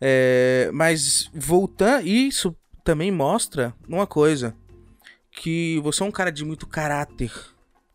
[0.00, 2.54] É, mas voltando, isso
[2.84, 4.54] também mostra uma coisa,
[5.30, 7.32] que você é um cara de muito caráter,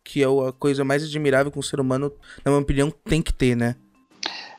[0.04, 2.12] que é a coisa mais admirável que um ser humano,
[2.44, 3.76] na minha opinião, tem que ter, né?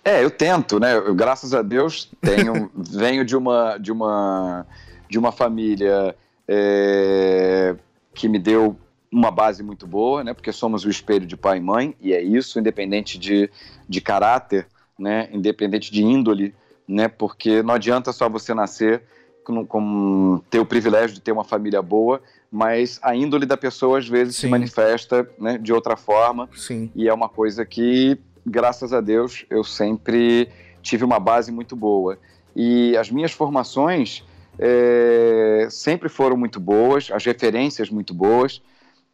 [0.04, 0.96] É, eu tento, né?
[0.96, 4.66] Eu, graças a Deus tenho, venho de uma de uma
[5.08, 6.14] de uma família
[6.48, 7.76] é,
[8.14, 8.76] que me deu
[9.10, 10.32] uma base muito boa, né?
[10.34, 13.50] Porque somos o espelho de pai e mãe, e é isso, independente de,
[13.88, 14.66] de caráter,
[14.98, 15.28] né?
[15.32, 16.54] Independente de índole,
[16.86, 17.08] né?
[17.08, 19.02] Porque não adianta só você nascer
[19.44, 23.98] com, com ter o privilégio de ter uma família boa, mas a índole da pessoa
[23.98, 24.42] às vezes Sim.
[24.42, 26.48] se manifesta né, de outra forma.
[26.54, 26.90] Sim.
[26.94, 30.48] E é uma coisa que, graças a Deus, eu sempre
[30.82, 32.18] tive uma base muito boa.
[32.54, 34.24] E as minhas formações
[34.58, 38.60] é, sempre foram muito boas, as referências muito boas,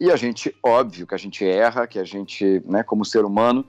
[0.00, 3.64] e a gente, óbvio que a gente erra, que a gente, né, como ser humano,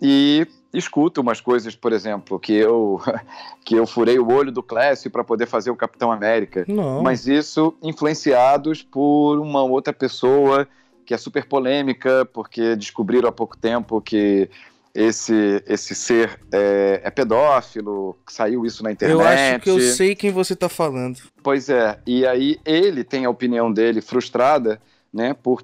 [0.00, 3.00] e escuta umas coisas, por exemplo, que eu
[3.64, 6.64] que eu furei o olho do Clécio para poder fazer o Capitão América.
[6.68, 7.02] Não.
[7.02, 10.68] Mas isso influenciados por uma outra pessoa
[11.04, 14.50] que é super polêmica, porque descobriram há pouco tempo que
[14.96, 19.20] esse, esse ser é, é, pedófilo, saiu isso na internet.
[19.20, 21.18] Eu acho que eu sei quem você está falando.
[21.42, 24.80] Pois é, e aí ele tem a opinião dele frustrada,
[25.12, 25.62] né, por,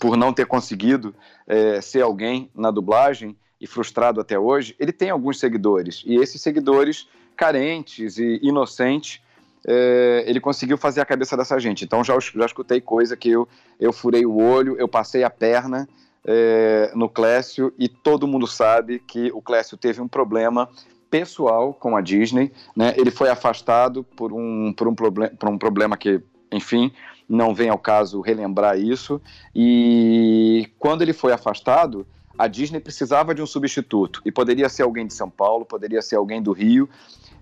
[0.00, 1.14] por não ter conseguido
[1.46, 4.74] é, ser alguém na dublagem e frustrado até hoje.
[4.80, 9.20] Ele tem alguns seguidores, e esses seguidores carentes e inocentes,
[9.66, 11.84] é, ele conseguiu fazer a cabeça dessa gente.
[11.84, 13.46] Então já, já escutei coisa que eu,
[13.78, 15.86] eu furei o olho, eu passei a perna
[16.26, 20.68] é, no Clécio e todo mundo sabe que o Clécio teve um problema
[21.10, 22.94] pessoal com a Disney, né?
[22.96, 26.20] Ele foi afastado por um, por um, problem, por um problema que,
[26.50, 26.92] enfim,
[27.28, 29.20] não vem ao caso relembrar isso.
[29.54, 32.06] E quando ele foi afastado,
[32.36, 36.16] a Disney precisava de um substituto e poderia ser alguém de São Paulo, poderia ser
[36.16, 36.88] alguém do Rio.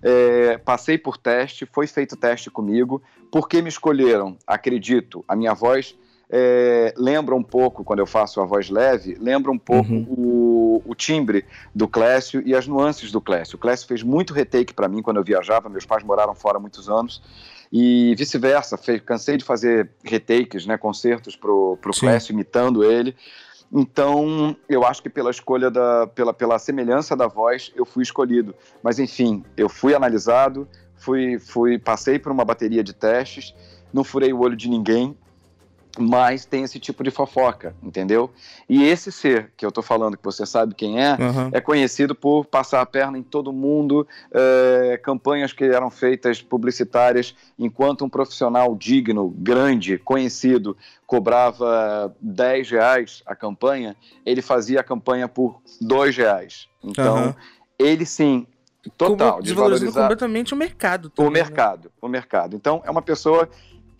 [0.01, 3.01] É, passei por teste, foi feito teste comigo.
[3.31, 4.37] Por que me escolheram?
[4.45, 5.95] Acredito, a minha voz
[6.35, 10.07] é, lembra um pouco, quando eu faço a voz leve, lembra um pouco Uhum.
[10.09, 13.55] o, o timbre do Clécio e as nuances do Clécio.
[13.55, 16.59] O Clécio fez muito retake para mim quando eu viajava, meus pais moraram fora há
[16.59, 17.21] muitos anos,
[17.71, 22.07] e vice-versa, cansei de fazer retakes, né, concertos pro, pro Sim.
[22.07, 23.15] Clécio imitando ele.
[23.71, 26.07] Então, eu acho que pela escolha da.
[26.07, 28.55] Pela, pela semelhança da voz, eu fui escolhido.
[28.81, 33.53] Mas, enfim, eu fui analisado, fui, fui, passei por uma bateria de testes,
[33.91, 35.15] não furei o olho de ninguém,
[35.97, 38.31] mas tem esse tipo de fofoca, entendeu?
[38.67, 41.49] E esse ser que eu tô falando, que você sabe quem é, Aham.
[41.51, 47.35] é conhecido por passar a perna em todo mundo, é, campanhas que eram feitas publicitárias,
[47.59, 50.75] enquanto um profissional digno, grande, conhecido,
[51.05, 56.67] cobrava 10 reais a campanha, ele fazia a campanha por 2 reais.
[56.83, 57.35] Então, Aham.
[57.77, 58.47] ele sim,
[58.97, 61.05] total, desvalorizando completamente o mercado.
[61.05, 61.39] o também, né?
[61.39, 62.55] mercado, o mercado.
[62.55, 63.47] Então, é uma pessoa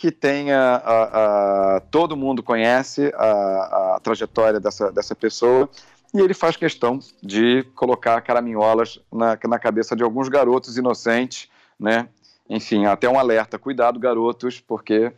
[0.03, 5.69] que tenha a, a- todo mundo conhece a, a trajetória dessa, dessa pessoa
[6.13, 11.47] e ele faz questão de colocar caraminholas na, na cabeça de alguns garotos inocentes,
[11.79, 12.09] né?
[12.49, 15.09] Enfim, até um alerta, cuidado garotos, porque,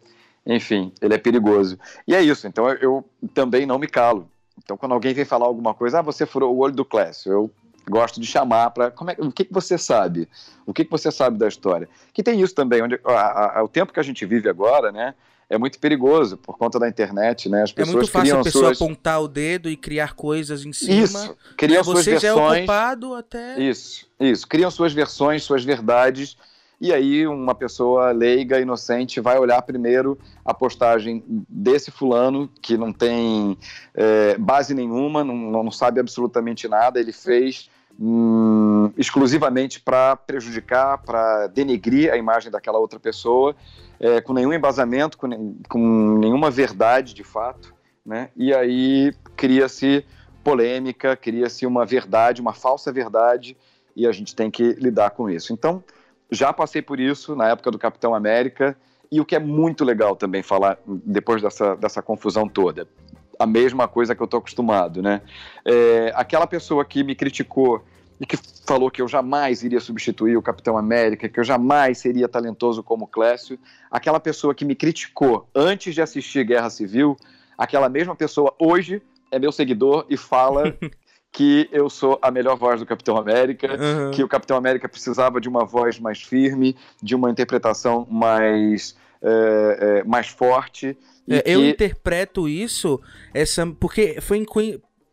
[0.45, 1.79] enfim, ele é perigoso.
[2.07, 2.45] E é isso.
[2.47, 4.29] Então, eu, eu também não me calo.
[4.63, 7.51] Então, quando alguém vem falar alguma coisa, ah, você furou o olho do Clécio, eu
[7.89, 10.27] gosto de chamar para como é, o que, que você sabe,
[10.65, 11.87] o que, que você sabe da história.
[12.13, 15.13] Que tem isso também, onde a- a- o tempo que a gente vive agora, né,
[15.49, 17.61] é muito perigoso por conta da internet, né?
[17.61, 20.73] As É pessoas muito fácil a pessoa suas apontar o dedo e criar coisas em
[20.73, 21.03] cima.
[21.03, 21.83] isso, criam né?
[21.83, 22.57] suas Você já é versões.
[22.59, 23.59] culpado até.
[23.59, 24.47] Isso, isso.
[24.47, 26.35] Criam suas versões, suas verdades,
[26.81, 32.91] e aí uma pessoa leiga, inocente, vai olhar primeiro a postagem desse fulano, que não
[32.91, 33.55] tem
[33.93, 37.69] é, base nenhuma, não, não sabe absolutamente nada, ele fez
[37.99, 43.55] hum, exclusivamente para prejudicar, para denegrir a imagem daquela outra pessoa,
[43.99, 47.73] é, com nenhum embasamento, com, nem- com nenhuma verdade de fato,
[48.05, 48.29] né?
[48.35, 50.05] E aí cria-se
[50.43, 53.57] polêmica, cria-se uma verdade, uma falsa verdade,
[53.95, 55.53] e a gente tem que lidar com isso.
[55.53, 55.83] Então,
[56.29, 58.77] já passei por isso na época do Capitão América,
[59.11, 62.87] e o que é muito legal também falar, depois dessa, dessa confusão toda,
[63.39, 65.21] a mesma coisa que eu estou acostumado, né?
[65.63, 67.83] É, aquela pessoa que me criticou
[68.19, 72.27] e que falou que eu jamais iria substituir o Capitão América, que eu jamais seria
[72.27, 73.59] talentoso como Clécio,
[73.91, 77.17] aquela pessoa que me criticou antes de assistir Guerra Civil,
[77.57, 80.75] aquela mesma pessoa hoje é meu seguidor e fala
[81.31, 84.11] que eu sou a melhor voz do Capitão América, Aham.
[84.11, 88.95] que o Capitão América precisava de uma voz mais firme, de uma interpretação mais,
[89.25, 90.95] é, é, mais forte.
[91.27, 93.01] e É, eu que- interpreto isso
[93.33, 94.45] essa porque foi em,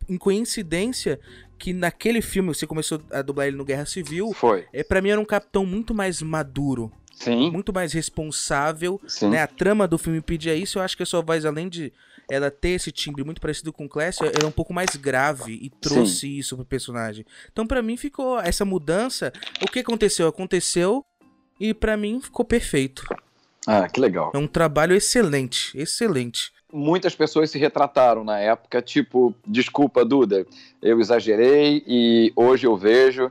[0.08, 1.18] em coincidência
[1.58, 4.32] que naquele filme você começou a dublar ele no Guerra Civil.
[4.34, 4.66] Foi.
[4.72, 7.50] É para mim era um capitão muito mais maduro, Sim.
[7.52, 9.00] muito mais responsável.
[9.06, 9.30] Sim.
[9.30, 9.40] Né?
[9.42, 10.78] A trama do filme pedia isso.
[10.78, 11.92] Eu acho que a sua voz, além de
[12.30, 15.70] ela ter esse timbre muito parecido com o Clécio, era um pouco mais grave e
[15.70, 17.24] trouxe isso pro personagem.
[17.52, 19.32] Então para mim ficou essa mudança.
[19.62, 21.04] O que aconteceu aconteceu
[21.60, 23.04] e para mim ficou perfeito.
[23.66, 24.32] Ah, que legal.
[24.34, 26.52] É um trabalho excelente, excelente.
[26.72, 30.46] muitas pessoas se retrataram na época, tipo, desculpa, Duda,
[30.80, 33.30] eu exagerei e hoje eu vejo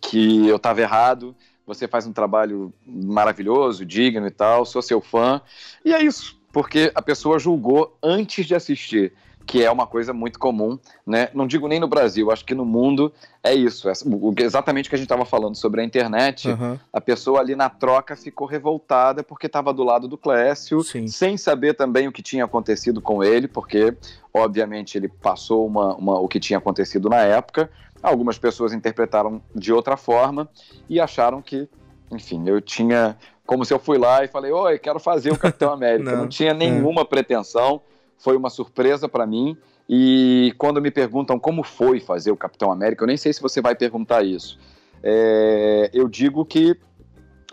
[0.00, 1.34] que eu estava errado.
[1.66, 5.40] Você faz um trabalho maravilhoso, digno e tal, sou seu fã.
[5.84, 9.12] E é isso, porque a pessoa julgou antes de assistir,
[9.46, 10.76] que é uma coisa muito comum,
[11.06, 11.28] né?
[11.32, 13.12] Não digo nem no Brasil, acho que no mundo
[13.44, 13.88] é isso.
[14.04, 16.48] O- Exatamente o que a gente estava falando sobre a internet.
[16.48, 16.80] Aham.
[16.92, 21.74] A pessoa ali na troca ficou revoltada porque estava do lado do Clécio, sem saber
[21.74, 23.96] também o que tinha acontecido com ele, porque,
[24.34, 27.70] obviamente, ele passou uma, uma- o que tinha acontecido na época.
[28.02, 30.48] Algumas pessoas interpretaram de outra forma
[30.88, 31.68] e acharam que,
[32.10, 33.16] enfim, eu tinha.
[33.46, 36.10] Como se eu fui lá e falei, oi, quero fazer o Capitão América.
[36.10, 37.80] Não, Não tinha nenhuma pretensão,
[38.18, 39.56] foi uma surpresa para mim.
[39.88, 43.60] E quando me perguntam como foi fazer o Capitão América, eu nem sei se você
[43.60, 44.58] vai perguntar isso.
[45.02, 46.76] É, eu digo que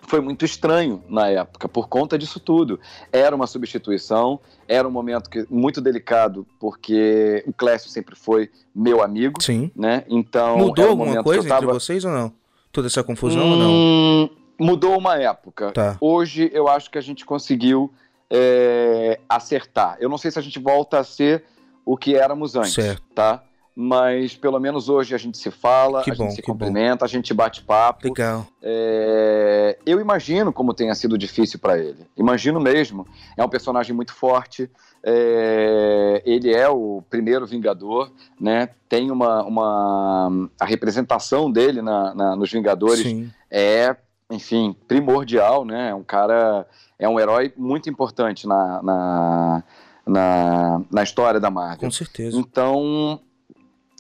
[0.08, 2.80] foi muito estranho na época, por conta disso tudo.
[3.12, 9.02] Era uma substituição, era um momento que, muito delicado, porque o Clécio sempre foi meu
[9.04, 9.42] amigo.
[9.42, 9.72] Sim.
[9.76, 10.04] Né?
[10.10, 11.64] Então, Mudou um alguma coisa tava...
[11.64, 12.34] entre vocês ou não?
[12.72, 13.72] Toda essa confusão ou não?
[13.72, 15.72] Hum, Mudou uma época.
[15.72, 15.98] Tá.
[16.00, 17.92] Hoje eu acho que a gente conseguiu
[18.34, 19.98] é, acertar.
[20.00, 21.44] Eu não sei se a gente volta a ser
[21.86, 23.04] o que éramos antes, Certo.
[23.14, 23.44] tá?
[23.76, 26.54] Mas pelo menos hoje a gente se fala, Que a bom, gente se que bom.
[26.54, 28.08] cumprimenta, a gente bate papo.
[28.08, 28.46] Legal.
[28.62, 32.06] É, eu imagino como tenha sido difícil para ele.
[32.16, 33.08] Imagino mesmo.
[33.38, 34.70] É um personagem muito forte.
[35.06, 38.10] é, ele é o primeiro Vingador,
[38.40, 38.70] né?
[38.88, 43.30] Tem uma, uma a representação dele na, na- nos Vingadores Sim.
[43.52, 43.94] é,
[44.30, 45.90] enfim, primordial, né?
[45.90, 46.68] É um cara,
[46.98, 49.64] é um herói muito importante na, na,
[50.06, 51.80] na, na história da Marvel.
[51.80, 52.38] Com certeza.
[52.38, 53.20] Então,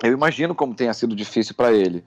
[0.01, 2.03] eu imagino como tenha sido difícil para ele.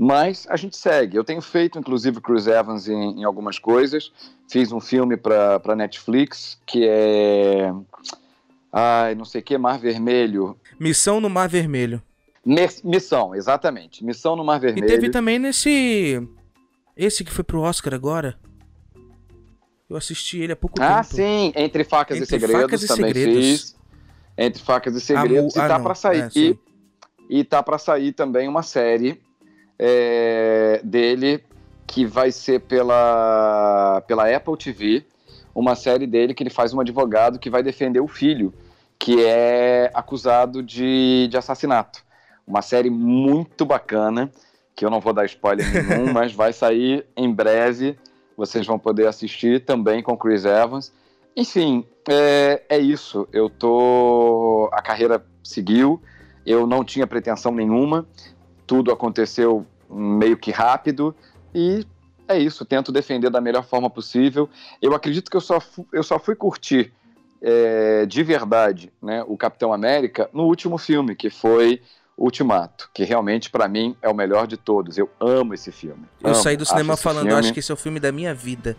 [0.00, 1.16] Mas a gente segue.
[1.16, 4.12] Eu tenho feito, inclusive, Chris Evans em, em algumas coisas.
[4.48, 7.72] Fiz um filme para Netflix que é.
[8.72, 10.56] Ai, não sei o que, Mar Vermelho.
[10.78, 12.00] Missão no Mar Vermelho.
[12.84, 14.04] Missão, exatamente.
[14.04, 14.86] Missão no Mar Vermelho.
[14.86, 16.22] E teve também nesse.
[16.98, 18.36] Esse que foi pro Oscar agora.
[19.88, 20.98] Eu assisti ele há pouco ah, tempo.
[20.98, 23.46] Ah, sim, Entre Facas Entre e Segredos facas e também segredos.
[23.46, 23.76] fiz.
[24.36, 25.56] Entre Facas e Segredos.
[25.56, 26.22] Ah, e tá para sair.
[26.24, 26.58] É, e,
[27.30, 29.22] e tá para sair também uma série
[29.78, 31.44] é, dele
[31.86, 35.06] que vai ser pela, pela Apple TV.
[35.54, 38.52] Uma série dele que ele faz um advogado que vai defender o filho,
[38.98, 42.04] que é acusado de, de assassinato.
[42.44, 44.30] Uma série muito bacana,
[44.78, 47.98] que eu não vou dar spoiler nenhum, mas vai sair em breve.
[48.36, 50.92] Vocês vão poder assistir também com Chris Evans.
[51.36, 53.26] Enfim, é, é isso.
[53.32, 54.70] Eu tô.
[54.72, 56.00] A carreira seguiu.
[56.46, 58.06] Eu não tinha pretensão nenhuma.
[58.68, 61.12] Tudo aconteceu meio que rápido.
[61.52, 61.84] E
[62.28, 62.64] é isso.
[62.64, 64.48] Tento defender da melhor forma possível.
[64.80, 65.58] Eu acredito que eu só,
[65.92, 66.92] eu só fui curtir
[67.42, 71.82] é, de verdade né, o Capitão América no último filme, que foi
[72.18, 74.98] Ultimato, que realmente para mim é o melhor de todos.
[74.98, 76.04] Eu amo esse filme.
[76.20, 76.42] Eu Amo.
[76.42, 78.76] saí do cinema falando, filme- acho que esse é o filme da minha vida.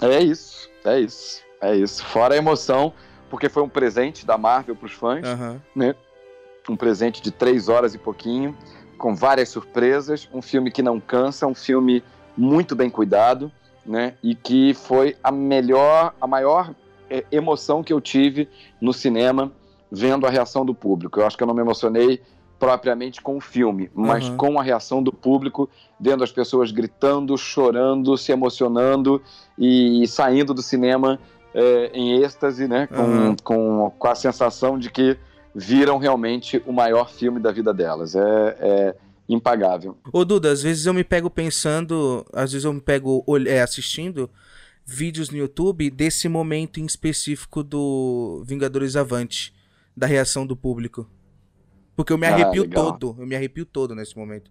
[0.00, 2.04] É isso, é isso, é isso.
[2.06, 2.92] Fora a emoção,
[3.28, 5.60] porque foi um presente da Marvel para os fãs, Aham.
[5.74, 5.94] né?
[6.68, 8.56] Um presente de três horas e pouquinho,
[8.96, 12.02] com várias surpresas, um filme que não cansa, um filme
[12.36, 13.50] muito bem cuidado,
[13.84, 14.14] né?
[14.22, 16.72] E que foi a melhor, a maior
[17.10, 18.48] é, emoção que eu tive
[18.80, 19.50] no cinema
[19.90, 21.18] vendo a reação do público.
[21.20, 22.22] Eu acho que eu não me emocionei
[22.62, 24.36] propriamente com o filme, mas Aham.
[24.36, 29.20] com a reação do público, vendo as pessoas gritando, chorando, se emocionando
[29.58, 31.18] e saindo do cinema
[31.52, 32.86] é, em êxtase, né?
[32.86, 33.36] Com, Aham.
[33.42, 35.18] com, com a sensação de que
[35.52, 38.14] viram realmente o maior filme da vida delas.
[38.14, 38.94] É, é
[39.28, 39.96] impagável.
[40.12, 44.30] Ô Duda, às vezes eu me pego pensando, às vezes eu me pego é, assistindo
[44.86, 49.52] vídeos no YouTube desse momento em específico do Vingadores Avante,
[49.96, 51.08] da reação do público.
[51.96, 52.92] Porque eu me Ah, arrepio legal.
[52.98, 54.50] todo, eu me arrepio todo nesse momento.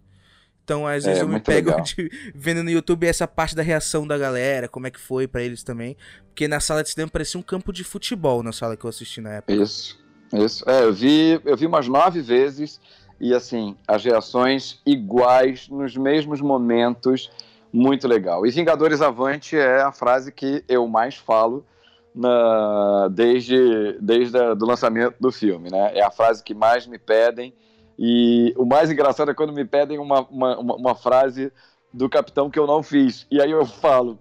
[0.64, 4.06] Então, às É, vezes eu me pego de- vendo no YouTube essa parte da reação
[4.08, 5.98] da galera, como é que foi pra eles também.
[6.28, 9.20] Porque na sala de cinema parecia um campo de futebol na sala que eu assisti
[9.22, 9.54] na época.
[9.54, 10.00] Isso,
[10.34, 10.70] isso.
[10.70, 12.80] É, eu vi, eu vi umas nove vezes
[13.20, 17.30] e assim, as reações iguais nos mesmos momentos,
[17.74, 18.46] muito legal.
[18.46, 21.66] E Vingadores Avante é a frase que eu mais falo
[22.14, 25.92] na, desde, desde o do lançamento do filme, né?
[25.96, 27.54] É a frase que mais me pedem
[27.98, 31.52] e o mais engraçado é quando me pedem uma, uma, uma, frase
[31.94, 33.28] do Capitão que eu não fiz.
[33.30, 34.18] E aí eu falo,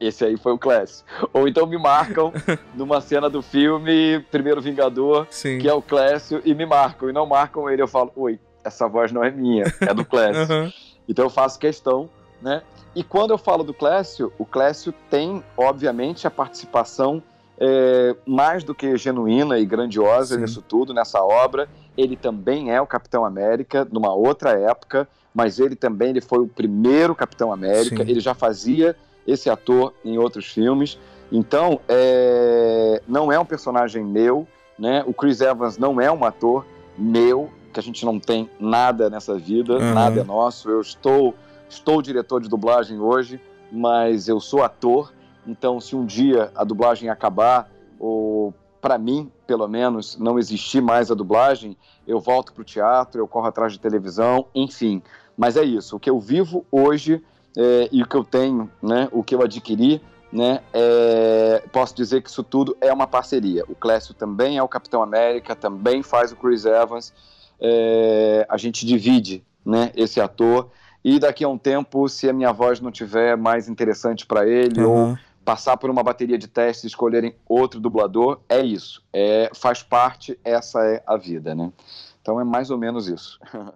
[0.00, 1.04] esse aí foi o Class.
[1.32, 2.32] Ou então me marcam
[2.74, 5.58] numa cena do filme Primeiro Vingador, Sim.
[5.58, 7.08] que é o Clécio, e me marcam.
[7.08, 10.42] E não marcam ele, eu falo, oi, essa voz não é minha, é do Clécio.
[10.42, 10.72] Aham.
[11.08, 12.10] Então eu faço questão,
[12.40, 12.62] né?
[12.94, 17.22] E quando eu falo do Clécio, o Clécio tem, obviamente, a participação
[17.58, 20.40] é, mais do que genuína e grandiosa Sim.
[20.40, 21.68] nisso tudo, nessa obra.
[21.96, 26.48] Ele também é o Capitão América, numa outra época, mas ele também ele foi o
[26.48, 28.04] primeiro Capitão América.
[28.04, 28.10] Sim.
[28.10, 30.98] Ele já fazia esse ator em outros filmes.
[31.30, 34.46] Então, é, não é um personagem meu,
[34.78, 35.04] né?
[35.06, 36.64] O Chris Evans não é um ator
[36.96, 39.94] meu, que a gente não tem nada nessa vida, Aham.
[39.94, 40.70] nada é nosso.
[40.70, 41.34] Eu estou,
[41.68, 43.40] estou diretor de dublagem hoje,
[43.70, 45.12] mas eu sou ator.
[45.46, 51.10] Então, se um dia a dublagem acabar, ou para mim, pelo menos, não existir mais
[51.10, 55.02] a dublagem, eu volto para o teatro, eu corro atrás de televisão, enfim.
[55.36, 55.96] Mas é isso.
[55.96, 57.22] O que eu vivo hoje
[57.56, 60.00] é, e o que eu tenho, né, o que eu adquiri,
[60.32, 63.64] né, é, posso dizer que isso tudo é uma parceria.
[63.68, 67.12] O Clécio também é o Capitão América, também faz o Chris Evans.
[67.60, 70.70] É, a gente divide, né, esse ator.
[71.10, 74.82] E daqui a um tempo, se a minha voz não tiver mais interessante para ele
[74.82, 75.18] ou Aham.
[75.42, 79.02] passar por uma bateria de testes e escolherem outro dublador, é isso.
[79.10, 81.72] É, faz parte, essa é a vida, né?
[82.20, 83.40] Então é mais ou menos isso.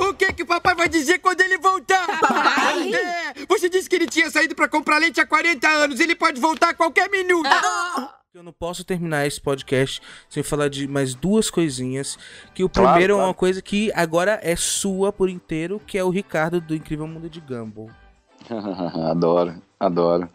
[0.00, 2.06] O que que o papai vai dizer quando ele voltar?
[2.20, 2.94] Papai?
[2.94, 5.98] É, você disse que ele tinha saído pra comprar leite há 40 anos.
[5.98, 7.48] Ele pode voltar a qualquer minuto.
[8.38, 12.16] Eu não posso terminar esse podcast sem falar de mais duas coisinhas.
[12.54, 13.28] Que o Claro, primeiro é claro.
[13.30, 17.28] uma coisa que agora é sua por inteiro, que é o Ricardo do Incrível Mundo
[17.28, 17.90] de Gumball.
[19.10, 20.28] adoro, adoro.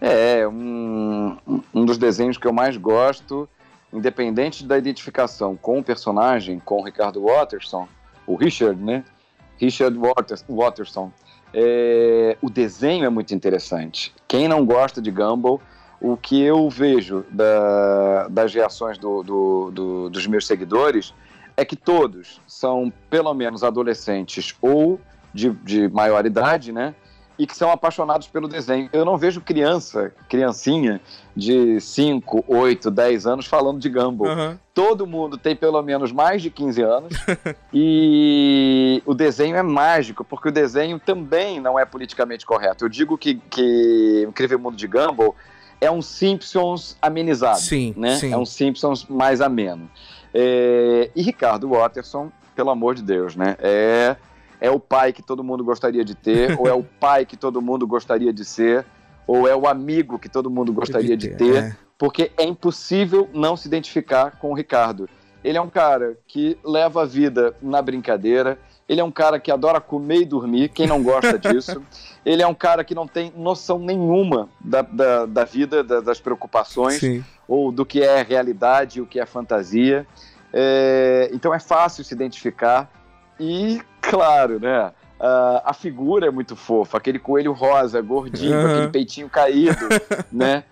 [0.00, 1.36] É, um,
[1.72, 3.48] um dos desenhos que eu mais gosto,
[3.92, 7.86] independente da identificação com o personagem, com o Ricardo Watterson,
[8.26, 9.04] o Richard, né?
[9.56, 11.12] Richard Waters, Watterson.
[11.54, 14.12] É, o desenho é muito interessante.
[14.26, 15.60] Quem não gosta de Gumball,
[16.00, 21.14] o que eu vejo da, das reações do, do, do, dos meus seguidores
[21.56, 25.00] é que todos são pelo menos adolescentes ou
[25.32, 26.94] de, de maior idade, né?
[27.38, 28.88] E que são apaixonados pelo desenho.
[28.92, 31.02] Eu não vejo criança, criancinha
[31.34, 34.28] de 5, 8, 10 anos falando de Gumball.
[34.28, 34.58] Aham.
[34.72, 37.12] Todo mundo tem pelo menos mais de 15 anos.
[37.72, 42.86] e o desenho é mágico, porque o desenho também não é politicamente correto.
[42.86, 45.34] Eu digo que, que o Incrível Mundo de Gumball
[45.80, 47.60] é um Simpsons amenizado.
[47.60, 48.16] Sim, né?
[48.16, 48.32] sim.
[48.32, 49.90] É um Simpsons mais ameno.
[50.32, 53.56] É, E Ricardo Watterson, pelo amor de Deus, né?
[53.60, 54.16] É,
[54.60, 57.60] é o pai que todo mundo gostaria de ter, ou é o pai que todo
[57.60, 58.84] mundo gostaria de ser,
[59.26, 61.76] ou é o amigo que todo mundo gostaria de ter, é.
[61.98, 65.08] porque é impossível não se identificar com o Ricardo.
[65.42, 68.58] Ele é um cara que leva a vida na brincadeira,
[68.88, 71.82] ele é um cara que adora comer e dormir, quem não gosta disso.
[72.24, 76.20] Ele é um cara que não tem noção nenhuma da, da, da vida, da- das
[76.20, 77.24] preocupações, Sim.
[77.48, 80.06] ou do que é realidade e o que é fantasia.
[80.52, 82.90] É, então é fácil se identificar.
[83.38, 84.92] E, claro, né?
[85.20, 88.70] a- a figura é muito fofa, aquele coelho rosa, gordinho, Aham.
[88.72, 89.86] aquele peitinho caído,
[90.32, 90.64] né?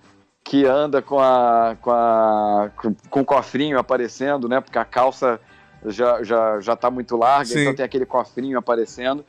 [0.42, 4.60] Que anda com a, com a com, com o cofrinho aparecendo, né?
[4.60, 5.40] Porque a calça
[5.86, 7.60] já, já, já tá muito larga, Sim.
[7.60, 9.24] então tem aquele cofrinho aparecendo.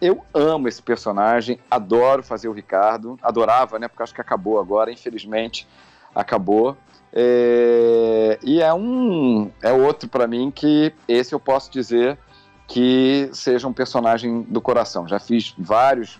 [0.00, 3.88] Eu amo esse personagem, adoro fazer o Ricardo, adorava, né?
[3.88, 5.66] Porque acho que acabou agora, infelizmente,
[6.14, 6.76] acabou.
[7.12, 12.18] É, e é um é outro para mim que esse eu posso dizer
[12.66, 15.06] que seja um personagem do coração.
[15.06, 16.18] Já fiz vários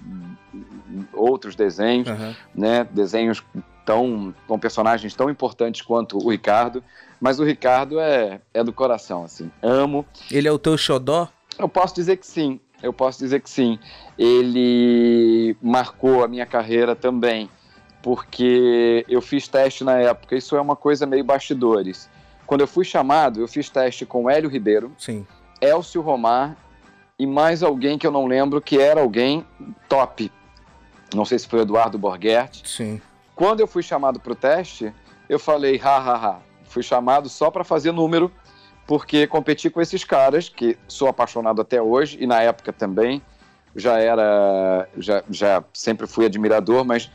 [1.13, 2.37] outros desenhos, Aham.
[2.55, 2.85] né?
[2.91, 3.43] Desenhos
[3.85, 6.83] tão com personagens tão importantes quanto o Ricardo,
[7.25, 9.51] mas o Ricardo é é do coração, assim.
[9.63, 10.05] Amo.
[10.31, 11.27] Ele é o teu xodó?
[11.59, 12.61] Eu posso dizer que sim.
[12.83, 13.79] Eu posso dizer que sim.
[14.19, 17.49] Ele marcou a minha carreira também,
[18.03, 20.37] porque eu fiz teste na época.
[20.37, 22.11] Isso é uma coisa meio bastidores.
[22.47, 25.27] Quando eu fui chamado, eu fiz teste com Hélio Ribeiro, Sim.
[25.63, 26.55] Elcio Romar
[27.19, 29.47] e mais alguém que eu não lembro, que era alguém
[29.89, 30.31] top.
[31.15, 32.69] Não sei se foi o Eduardo Borghetti.
[32.69, 33.01] Sim.
[33.35, 34.93] Quando eu fui chamado para o teste,
[35.27, 36.54] eu falei, ha, ha, ha.
[36.75, 38.33] Fui chamado só para fazer número,
[38.85, 43.23] porque competi com esses caras, que sou apaixonado até hoje, e na época também,
[43.77, 47.09] já era, já, já sempre fui admirador, mas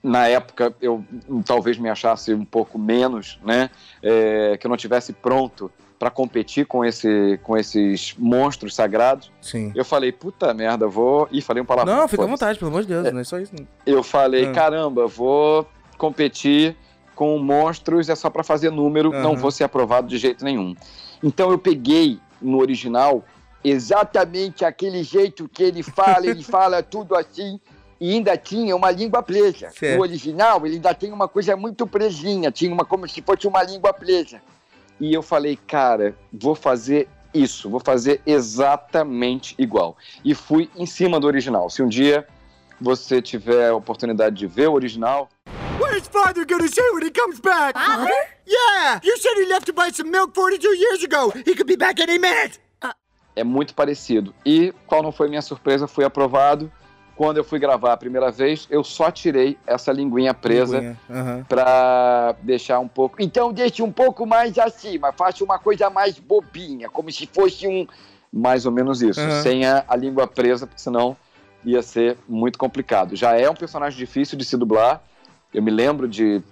[0.00, 1.04] na época eu
[1.44, 3.70] talvez me achasse um pouco menos, né?
[4.00, 5.68] É, que eu não tivesse pronto
[5.98, 9.32] para competir com, esse, com esses monstros sagrados.
[9.42, 9.72] Sim.
[9.74, 11.28] Eu falei, puta merda, vou.
[11.32, 11.96] Ih, falei um palavrão.
[11.96, 13.52] Não, fica à vontade, pelo amor de Deus, não é só isso.
[13.84, 14.52] Eu falei, Ah.
[14.52, 15.66] caramba, vou
[15.98, 16.76] competir
[17.20, 19.36] com monstros, é só pra fazer número, não Aham.
[19.36, 20.74] vou ser aprovado de jeito nenhum.
[21.22, 23.22] Então eu peguei no original
[23.62, 27.60] exatamente aquele jeito que ele fala, ele fala tudo assim,
[28.00, 29.68] e ainda tinha uma língua presa.
[29.70, 29.96] Certo.
[29.96, 33.62] No original, ele ainda tem uma coisa muito presinha, tinha uma como se fosse uma
[33.62, 34.40] língua presa.
[34.98, 39.94] E eu falei, cara, vou fazer isso, vou fazer exatamente igual.
[40.24, 41.68] E fui em cima do original.
[41.68, 42.26] Se um dia
[42.80, 45.28] você tiver a oportunidade de ver o original,
[45.80, 47.74] What is father gonna say when he comes back?
[47.74, 48.10] Father?
[48.46, 49.00] Yeah!
[49.02, 51.30] You said he left to buy some milk 42 years ago.
[51.30, 52.58] He could be back any minute.
[53.36, 54.34] é muito parecido.
[54.44, 55.86] E qual não foi minha surpresa?
[55.86, 56.70] Fui aprovado.
[57.16, 62.34] Quando eu fui gravar a primeira vez, eu só tirei essa linguinha presa Linguinha, pra
[62.42, 63.16] deixar um pouco.
[63.20, 67.86] Então deixe um pouco mais acima, faça uma coisa mais bobinha, como se fosse um.
[68.32, 69.42] Mais ou menos isso, Aham.
[69.42, 71.14] sem a, a língua presa, porque senão
[71.64, 73.14] ia ser muito complicado.
[73.16, 75.02] Já é um personagem difícil de se dublar.
[75.52, 76.42] Eu me lembro de,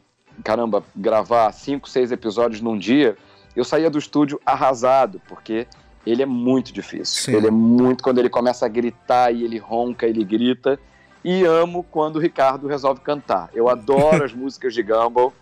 [0.44, 3.16] caramba, gravar cinco, seis episódios num dia.
[3.54, 5.66] Eu saía do estúdio arrasado, porque
[6.06, 7.24] ele é muito difícil.
[7.24, 7.36] Sim.
[7.36, 8.02] Ele é muito.
[8.02, 10.78] Quando ele começa a gritar e ele ronca, ele grita.
[11.24, 13.50] E amo quando o Ricardo resolve cantar.
[13.52, 15.32] Eu adoro as músicas de Gumball.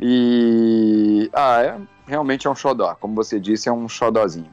[0.00, 1.30] E.
[1.32, 1.80] Ah, é.
[2.06, 2.94] Realmente é um xodó.
[3.00, 4.50] Como você disse, é um xodózinho.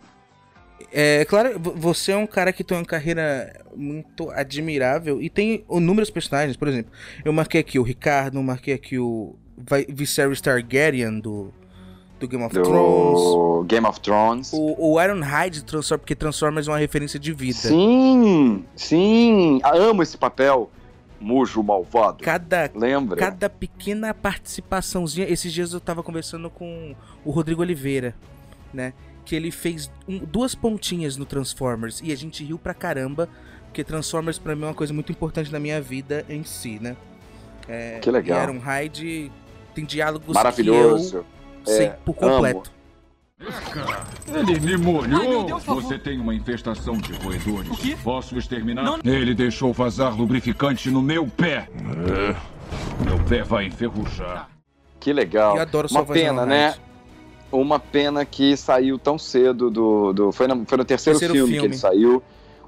[0.92, 5.64] É claro, vo- você é um cara que tem uma carreira muito admirável e tem
[5.70, 6.92] inúmeros personagens, por exemplo.
[7.24, 11.54] Eu marquei aqui o Ricardo, marquei aqui o Vi- Viserys Targaryen do,
[12.20, 13.20] do Game of Thrones.
[13.22, 14.52] Do Game of Thrones.
[14.54, 17.58] O, o Ironhide do Transform, porque Transformers é uma referência de vida.
[17.58, 19.60] Sim, sim.
[19.64, 20.70] Ah, amo esse papel.
[21.20, 22.22] Mujo malvado.
[22.22, 23.16] Cada, Lembra?
[23.16, 25.26] cada pequena participaçãozinha.
[25.30, 28.14] Esses dias eu tava conversando com o Rodrigo Oliveira,
[28.74, 28.92] né?
[29.26, 33.30] Que ele fez um- duas pontinhas no Transformers e a gente riu pra caramba,
[33.66, 36.96] porque Transformers pra mim é uma coisa muito importante na minha vida em si, né?
[37.68, 38.40] É, Que legal.
[38.40, 39.32] E Ironhide
[39.74, 41.26] tem diálogos Maravilhoso.
[41.64, 42.72] que eu sei É, por completo.
[44.28, 45.60] Ele me molhou!
[45.60, 47.96] Você tem uma infestação de roedores.
[48.04, 49.00] Posso exterminar?
[49.04, 51.68] Ele deixou vazar lubrificante no meu pé.
[53.06, 54.50] Meu pé vai enferrujar.
[55.00, 55.56] Que legal.
[55.58, 56.76] Eu adoro Uma pena, na né?
[57.56, 60.12] Uma pena que saiu tão cedo do.
[60.12, 61.68] do foi, no, foi no terceiro, Terceiro filme, filme.
[61.70, 62.22] que ele saiu.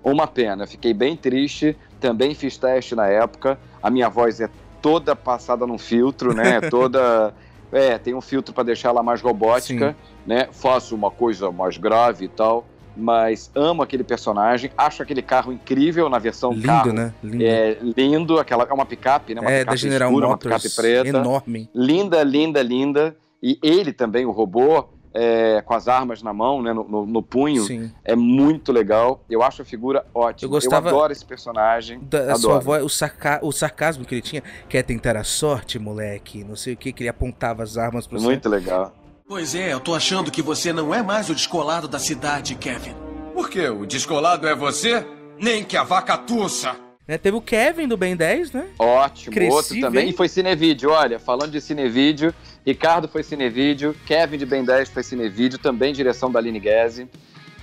[0.04, 0.68] Uma pena.
[0.68, 1.76] Fiquei bem triste.
[2.00, 3.58] Também fiz teste na época.
[3.82, 4.50] A minha voz é
[4.82, 6.62] toda passada num filtro, né?
[6.70, 7.34] toda.
[7.72, 10.48] É, tem um filtro para deixar ela mais robótica, né?
[10.52, 12.66] Faço uma coisa mais grave e tal.
[12.96, 16.94] Mas amo aquele personagem, acho aquele carro incrível na versão Lindo, carro.
[16.94, 17.14] né?
[17.22, 17.44] Lindo.
[17.44, 19.42] É lindo, aquela é uma picape, né?
[19.42, 21.10] Uma É, picape da General escura, uma Motors, picape preta.
[21.10, 21.70] enorme.
[21.76, 23.18] Linda, linda, linda.
[23.48, 27.22] E ele também, o robô, é, com as armas na mão, né, no, no- no
[27.22, 27.92] punho, Sim.
[28.04, 29.24] é muito legal.
[29.30, 30.48] Eu acho a figura ótima.
[30.48, 32.00] Eu gostava adoro esse personagem.
[32.02, 32.40] Da, a adoro.
[32.40, 36.56] sua voz, o, sarca- o sarcasmo que ele tinha, quer tentar a sorte, moleque, não
[36.56, 38.26] sei o que, que ele apontava as armas pra você.
[38.26, 38.94] Muito legal.
[39.28, 42.96] Pois é, eu tô achando que você não é mais o descolado da cidade, Kevin.
[43.34, 43.70] Por quê?
[43.70, 45.06] O descolado é você?
[45.40, 46.76] Nem que a vaca tussa.
[47.08, 48.68] Né, Teve o Kevin do Ben 10, né?
[48.80, 50.06] Ótimo, Cresci, outro também.
[50.06, 50.10] vem.
[50.10, 52.34] E foi Cinevídeo, olha, falando de Cinevídeo,
[52.66, 57.08] Ricardo foi Cinevídeo, Kevin de Ben 10 foi Cinevídeo, também direção da Aline Guese.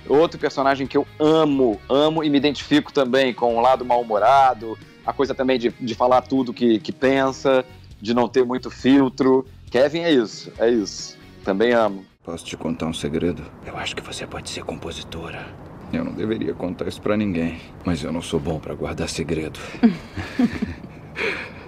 [0.07, 5.11] Outro personagem que eu amo, amo e me identifico também com o lado mal-humorado, a
[5.11, 7.65] coisa também de, de falar tudo que, que pensa,
[8.01, 9.45] de não ter muito filtro.
[9.69, 11.17] Kevin é isso, é isso.
[11.43, 12.05] Também amo.
[12.23, 13.43] Posso te contar um segredo?
[13.65, 15.45] Eu acho que você pode ser compositora.
[15.91, 19.59] Eu não deveria contar isso pra ninguém, mas eu não sou bom pra guardar segredo.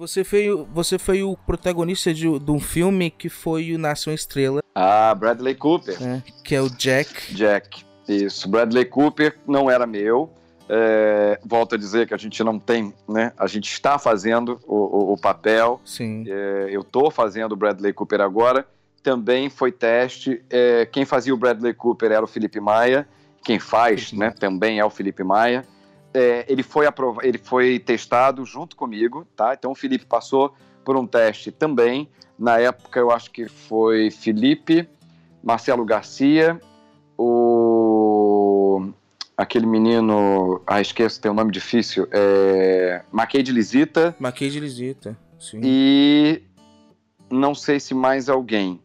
[0.00, 4.08] Você foi, o- você foi o protagonista de, de um filme que foi o Nasce
[4.08, 6.00] uma Estrela, Ah, Bradley Cooper.
[6.00, 6.22] né?
[6.42, 7.34] Que é o Jack.
[7.34, 7.84] Jack.
[8.08, 8.48] Isso.
[8.48, 10.32] Bradley Cooper não era meu.
[10.70, 13.34] É, volto a dizer que a gente não tem, né?
[13.36, 15.78] A gente está fazendo o, o- o papel.
[15.84, 16.24] Sim.
[16.26, 18.66] É, eu estou fazendo o Bradley Cooper agora.
[19.02, 20.42] Também foi teste.
[20.48, 23.06] É, quem fazia o Bradley Cooper era o Felipe Maia.
[23.44, 24.30] Quem faz, né?
[24.30, 25.66] Também é o Felipe Maia.
[26.12, 26.86] É, ele foi
[27.22, 29.54] ele foi testado junto comigo, tá?
[29.54, 30.54] Então o Felipe passou
[30.84, 32.08] por um teste também.
[32.38, 34.88] Na época eu acho que foi Felipe,
[35.42, 36.60] Marcelo Garcia,
[37.16, 38.90] o
[39.36, 45.16] aquele menino, ah esqueço, tem um nome difícil, é Maquei de Lisita Maquei de Lisita.
[45.38, 45.60] Sim.
[45.64, 46.42] e
[47.30, 48.80] não sei se mais alguém.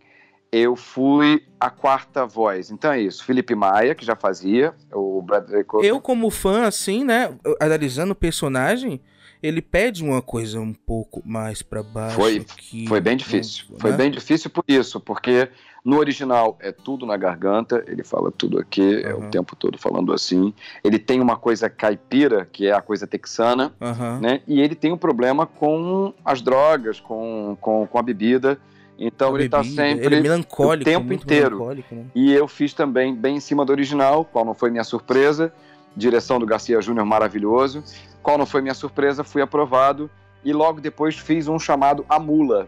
[0.58, 2.72] Eu fui a quarta voz.
[2.72, 3.26] Então é isso.
[3.26, 5.86] Felipe Maia, que já fazia, o Bradley Cooper.
[5.86, 7.38] Eu, como fã, assim, né?
[7.60, 9.02] Analisando o personagem,
[9.44, 12.16] ele pede uma coisa um pouco mais pra baixo.
[12.16, 12.46] Foi,
[12.88, 13.66] foi bem difícil.
[13.72, 13.78] né?
[13.80, 15.50] Foi bem difícil por isso, porque
[15.84, 20.14] no original é tudo na garganta, ele fala tudo aqui, é o tempo todo falando
[20.14, 20.54] assim.
[20.86, 24.22] Ele tem uma coisa caipira, que é a coisa texana, Aham.
[24.22, 24.42] né?
[24.48, 28.58] E ele tem um problema com as drogas, com, com, com a bebida.
[28.98, 31.66] Então ele tá bebida, sempre ele é melancólico, o tempo inteiro.
[31.92, 32.06] né?
[32.16, 35.52] E eu fiz também bem em cima do original, qual não foi minha surpresa.
[35.98, 37.84] Direção do Garcia Júnior maravilhoso.
[38.22, 40.10] Qual não foi minha surpresa, fui aprovado.
[40.44, 42.68] E logo depois fiz um chamado A Mula.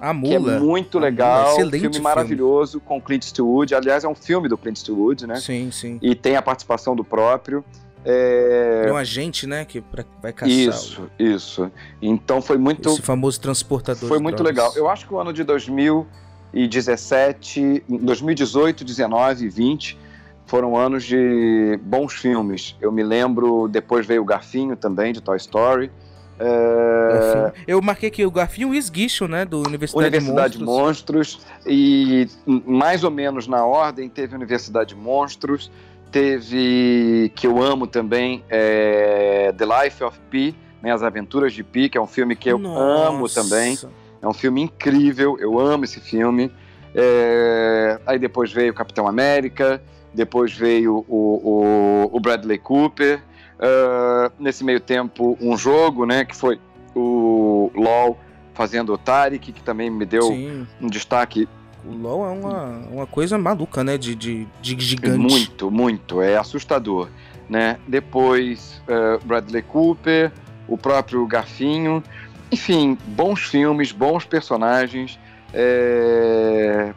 [0.00, 0.58] A Que é Mula.
[0.60, 1.54] muito Mula, legal.
[1.56, 1.98] filme filme.
[2.00, 3.74] maravilhoso com Clint Eastwood.
[3.74, 5.36] Aliás, é um filme do Clint Eastwood, né?
[5.36, 5.98] Sim, sim.
[6.00, 7.64] E tem a participação do próprio.
[8.04, 8.84] É...
[8.86, 9.64] É um agente, né?
[9.64, 9.82] Que
[10.22, 10.54] vai caçar.
[10.54, 11.68] Isso, isso.
[12.00, 12.88] Então foi muito.
[12.88, 14.08] Esse famoso transportador.
[14.08, 14.72] Foi muito legal.
[14.76, 19.98] Eu acho que o ano de 2017, 2018, 19 e 20
[20.46, 22.76] foram anos de bons filmes.
[22.80, 25.90] Eu me lembro, depois veio o Garfinho também, de Toy Story.
[26.40, 27.52] É.
[27.66, 29.44] Eu marquei aqui o Garfinho e o Esguicho, né?
[29.44, 31.34] Do Universidade, Universidade de de Monstros.
[31.34, 31.46] Monstros.
[31.66, 35.70] E mais ou menos na ordem, teve Universidade de Monstros,
[36.10, 41.88] teve, que eu amo também, é, The Life of Pi, né, As Aventuras de Pi,
[41.88, 43.08] que é um filme que eu Nossa.
[43.08, 43.78] amo também.
[44.20, 46.50] É um filme incrível, eu amo esse filme.
[46.94, 49.82] É, aí depois veio Capitão América,
[50.12, 53.22] depois veio o, o, o Bradley Cooper.
[53.60, 56.58] É, nesse meio tempo, um jogo, né, que foi
[56.94, 58.18] o LoL
[58.54, 60.66] fazendo o Tarek, que também me deu Sim.
[60.80, 61.48] um destaque
[61.84, 63.96] O LoL é uma, uma coisa maluca, né?
[63.96, 65.18] De, de, de gigante.
[65.18, 67.08] muito, muito, é assustador,
[67.48, 67.78] né?
[67.86, 70.32] Depois eh, Bradley Cooper,
[70.66, 72.02] o próprio Garfinho,
[72.50, 75.18] enfim, bons filmes, bons personagens.
[75.52, 76.92] é,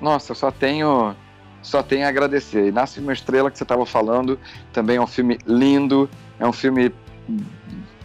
[0.00, 1.14] Nossa, só tenho,
[1.62, 2.68] só tenho a agradecer.
[2.68, 4.38] E Nasce uma estrela que você estava falando,
[4.72, 6.08] também é um filme lindo,
[6.38, 6.92] é um filme,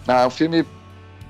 [0.07, 0.65] ah, é um filme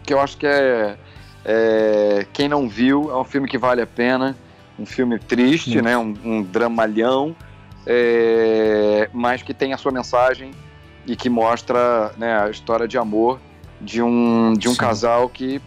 [0.04, 0.98] que eu acho que é,
[1.44, 4.36] é, quem não viu é um filme que vale a pena,
[4.78, 5.98] um filme triste, né?
[5.98, 7.36] Um, um dramalhão,
[7.86, 10.52] é, mas que tem a sua mensagem
[11.06, 13.40] e que mostra né, a história de amor
[13.80, 14.78] de um, de um Sim.
[14.78, 15.62] casal que,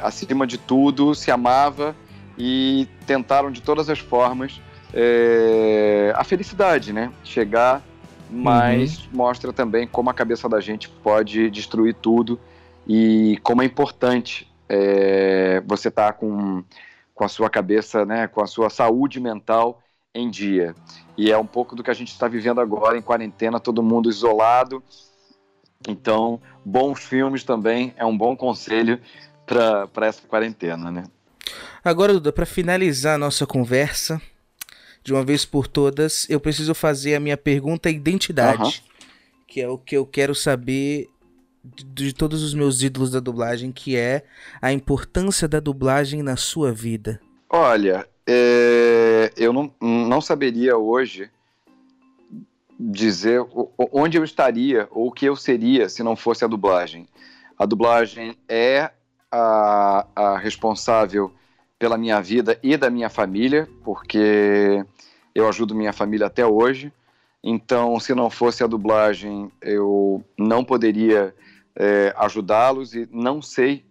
[0.00, 1.94] acima de tudo, se amava
[2.36, 4.60] e tentaram de todas as formas
[4.92, 7.10] é, a felicidade, né?
[7.24, 7.82] Chegar,
[8.30, 12.38] mas mostra também como a cabeça da gente pode destruir tudo
[12.86, 16.64] e como é importante é, você está com,
[17.14, 19.82] com a sua cabeça, né, com a sua saúde mental
[20.14, 20.74] em dia.
[21.16, 24.08] E é um pouco do que a gente está vivendo agora em quarentena, todo mundo
[24.08, 24.82] isolado.
[25.88, 29.00] Então, bons filmes também é um bom conselho
[29.46, 31.04] para essa quarentena, né?
[31.84, 34.20] Agora, Duda, para finalizar a nossa conversa,
[35.02, 39.04] de uma vez por todas, eu preciso fazer a minha pergunta identidade, uhum.
[39.48, 41.08] que é o que eu quero saber
[41.64, 44.24] de, de, todos os meus ídolos da dublagem, que é
[44.60, 47.20] a importância da dublagem na sua vida.
[47.48, 51.30] Olha, é, eu não, não saberia hoje
[52.78, 53.40] dizer
[53.92, 57.06] onde eu estaria ou o que eu seria se não fosse a dublagem.
[57.58, 58.90] A dublagem é
[59.30, 61.32] a, a responsável
[61.78, 64.84] pela minha vida e da minha família, porque
[65.34, 66.92] eu ajudo minha família até hoje.
[67.42, 71.34] Então, se não fosse a dublagem, eu não poderia
[71.76, 73.84] é, ajudá-los e não sei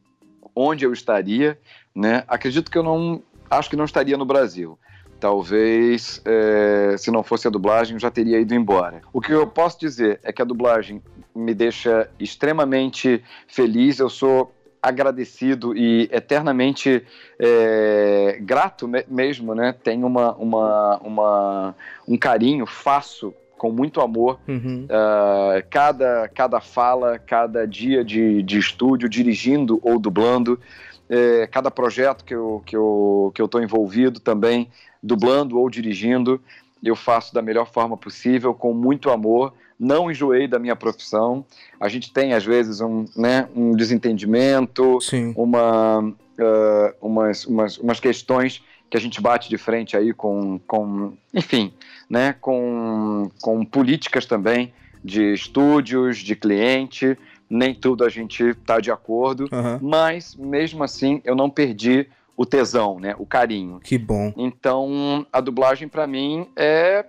[0.56, 1.60] onde eu estaria,
[1.96, 2.24] né?
[2.28, 4.78] Acredito que eu não, acho que não estaria no Brasil.
[5.20, 9.02] Talvez, é, se não fosse a dublagem, eu já teria ido embora.
[9.14, 11.02] O que eu posso dizer é que a dublagem
[11.36, 14.00] me deixa extremamente feliz.
[14.00, 14.52] Eu sou
[14.82, 17.06] agradecido e eternamente
[17.38, 19.74] é, grato mesmo, né?
[19.84, 21.76] Tenho uma, uma, uma,
[22.08, 23.32] um carinho, faço
[23.62, 24.86] com muito amor uhum.
[24.86, 30.60] uh, cada, cada fala, cada dia de, de estúdio, dirigindo ou dublando,
[31.08, 34.68] é, cada projeto que eu estou que eu, que eu envolvido também,
[35.04, 36.42] dublando ou dirigindo,
[36.84, 41.46] eu faço da melhor forma possível, com muito amor, não enjoei da minha profissão.
[41.80, 44.98] A gente tem, às vezes, um, né, um desentendimento,
[45.36, 51.14] uma, uh, umas, umas, umas questões que a gente bate de frente aí com, com
[51.34, 51.72] enfim,
[52.12, 57.18] né, com, com políticas também de estúdios, de cliente.
[57.50, 59.80] Nem tudo a gente está de acordo, uhum.
[59.82, 63.80] mas mesmo assim eu não perdi o tesão, né, o carinho.
[63.80, 64.34] Que bom.
[64.36, 67.06] Então a dublagem para mim é,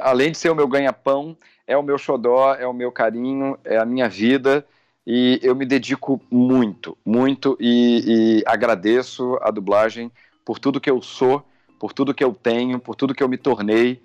[0.00, 3.76] além de ser o meu ganha-pão, é o meu xodó, é o meu carinho, é
[3.76, 4.66] a minha vida
[5.06, 10.10] e eu me dedico muito, muito e, e, agradeço a dublagem
[10.44, 11.44] por tudo que eu sou,
[11.78, 14.02] por tudo que eu tenho, por tudo que eu me tornei.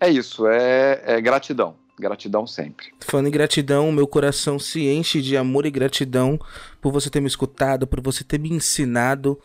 [0.00, 1.76] É isso, é, é gratidão.
[1.98, 2.86] Gratidão sempre.
[2.98, 6.38] Falando em gratidão, meu coração se enche de amor e gratidão
[6.80, 9.38] por você ter me escutado, por você ter me ensinado.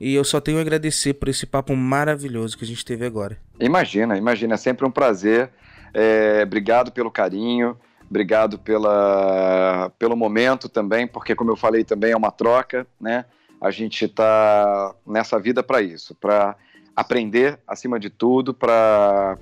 [0.00, 3.38] E eu só tenho a agradecer por esse papo maravilhoso que a gente teve agora.
[3.60, 5.50] Imagina, imagina, é sempre um prazer
[5.94, 7.78] é, obrigado pelo carinho,
[8.10, 13.24] obrigado pela, pelo momento também, porque, como eu falei, também é uma troca, né?
[13.60, 16.56] A gente está nessa vida para isso, para
[16.94, 19.38] aprender acima de tudo, para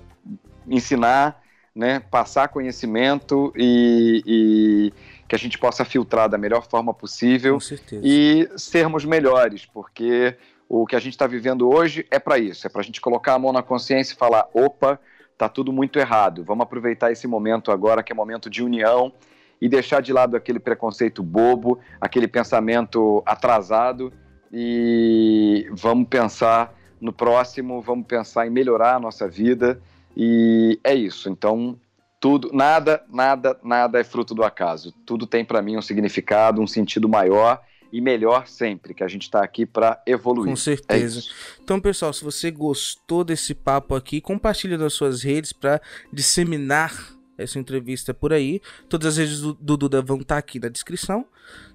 [0.67, 1.43] ensinar,
[1.75, 2.01] né?
[2.01, 4.93] Passar conhecimento e, e
[5.29, 7.59] que a gente possa filtrar da melhor forma possível
[8.03, 10.37] e sermos melhores, porque
[10.69, 13.35] o que a gente está vivendo hoje é para isso, é para a gente colocar
[13.35, 14.99] a mão na consciência e falar: opa,
[15.33, 16.45] está tudo muito errado.
[16.45, 19.13] Vamos aproveitar esse momento agora, que é momento de união,
[19.61, 24.13] e deixar de lado aquele preconceito bobo, aquele pensamento atrasado,
[24.53, 29.83] e vamos pensar no próximo, vamos pensar em melhorar a nossa vida,
[30.17, 31.29] e é isso.
[31.29, 31.77] Então,
[32.21, 34.93] tudo, nada, nada, nada é fruto do acaso.
[35.05, 37.61] Tudo tem para mim um significado, um sentido maior
[37.93, 40.49] e melhor sempre, que a gente está aqui para evoluir.
[40.49, 41.21] Com certeza.
[41.21, 45.81] É então, pessoal, se você gostou desse papo aqui, compartilhe nas suas redes para
[46.13, 47.13] disseminar
[47.43, 48.61] essa entrevista por aí.
[48.89, 51.27] Todas as redes do, do Duda vão estar tá aqui na descrição.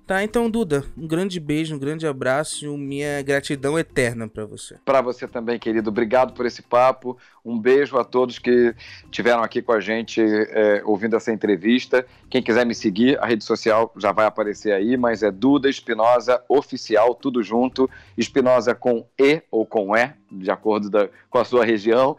[0.08, 4.78] Tá, então, Duda, um grande beijo, um grande abraço e minha gratidão eterna para você.
[4.86, 5.90] Para você também, querido.
[5.90, 7.18] Obrigado por esse papo.
[7.44, 12.06] Um beijo a todos que estiveram aqui com a gente é, ouvindo essa entrevista.
[12.30, 16.42] Quem quiser me seguir, a rede social já vai aparecer aí, mas é Duda Espinosa
[16.48, 17.90] Oficial, tudo junto.
[18.18, 22.16] Espinosa com E ou com E, de acordo da, com a sua região.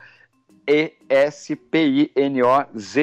[0.69, 1.09] E-S-P-I-N-O-Z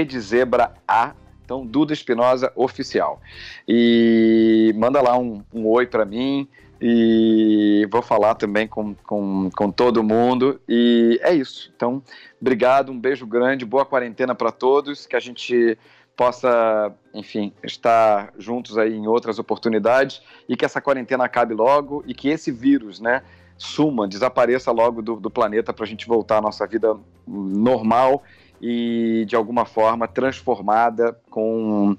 [0.05, 3.21] de zebra A então, Duda Espinosa Oficial.
[3.67, 6.47] E manda lá um, um oi para mim
[6.81, 10.59] e vou falar também com, com, com todo mundo.
[10.67, 11.71] E é isso.
[11.75, 12.01] Então,
[12.41, 15.77] obrigado, um beijo grande, boa quarentena para todos, que a gente
[16.17, 22.13] possa, enfim, estar juntos aí em outras oportunidades e que essa quarentena acabe logo e
[22.13, 23.21] que esse vírus, né,
[23.57, 26.95] suma, desapareça logo do, do planeta para a gente voltar à nossa vida
[27.27, 28.23] normal
[28.61, 31.95] e de alguma forma transformada com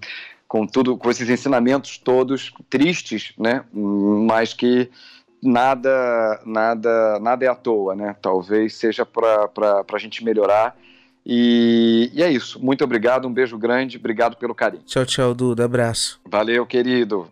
[0.49, 3.65] com tudo com esses ensinamentos todos tristes, né?
[3.73, 4.89] Mas que
[5.43, 8.15] nada nada nada é à toa, né?
[8.21, 10.77] Talvez seja para a gente melhorar.
[11.29, 12.65] E, e é isso.
[12.65, 14.85] Muito obrigado, um beijo grande, obrigado pelo carinho.
[14.85, 15.65] Tchau, tchau, Duda.
[15.65, 16.21] Abraço.
[16.25, 17.29] Valeu, querido.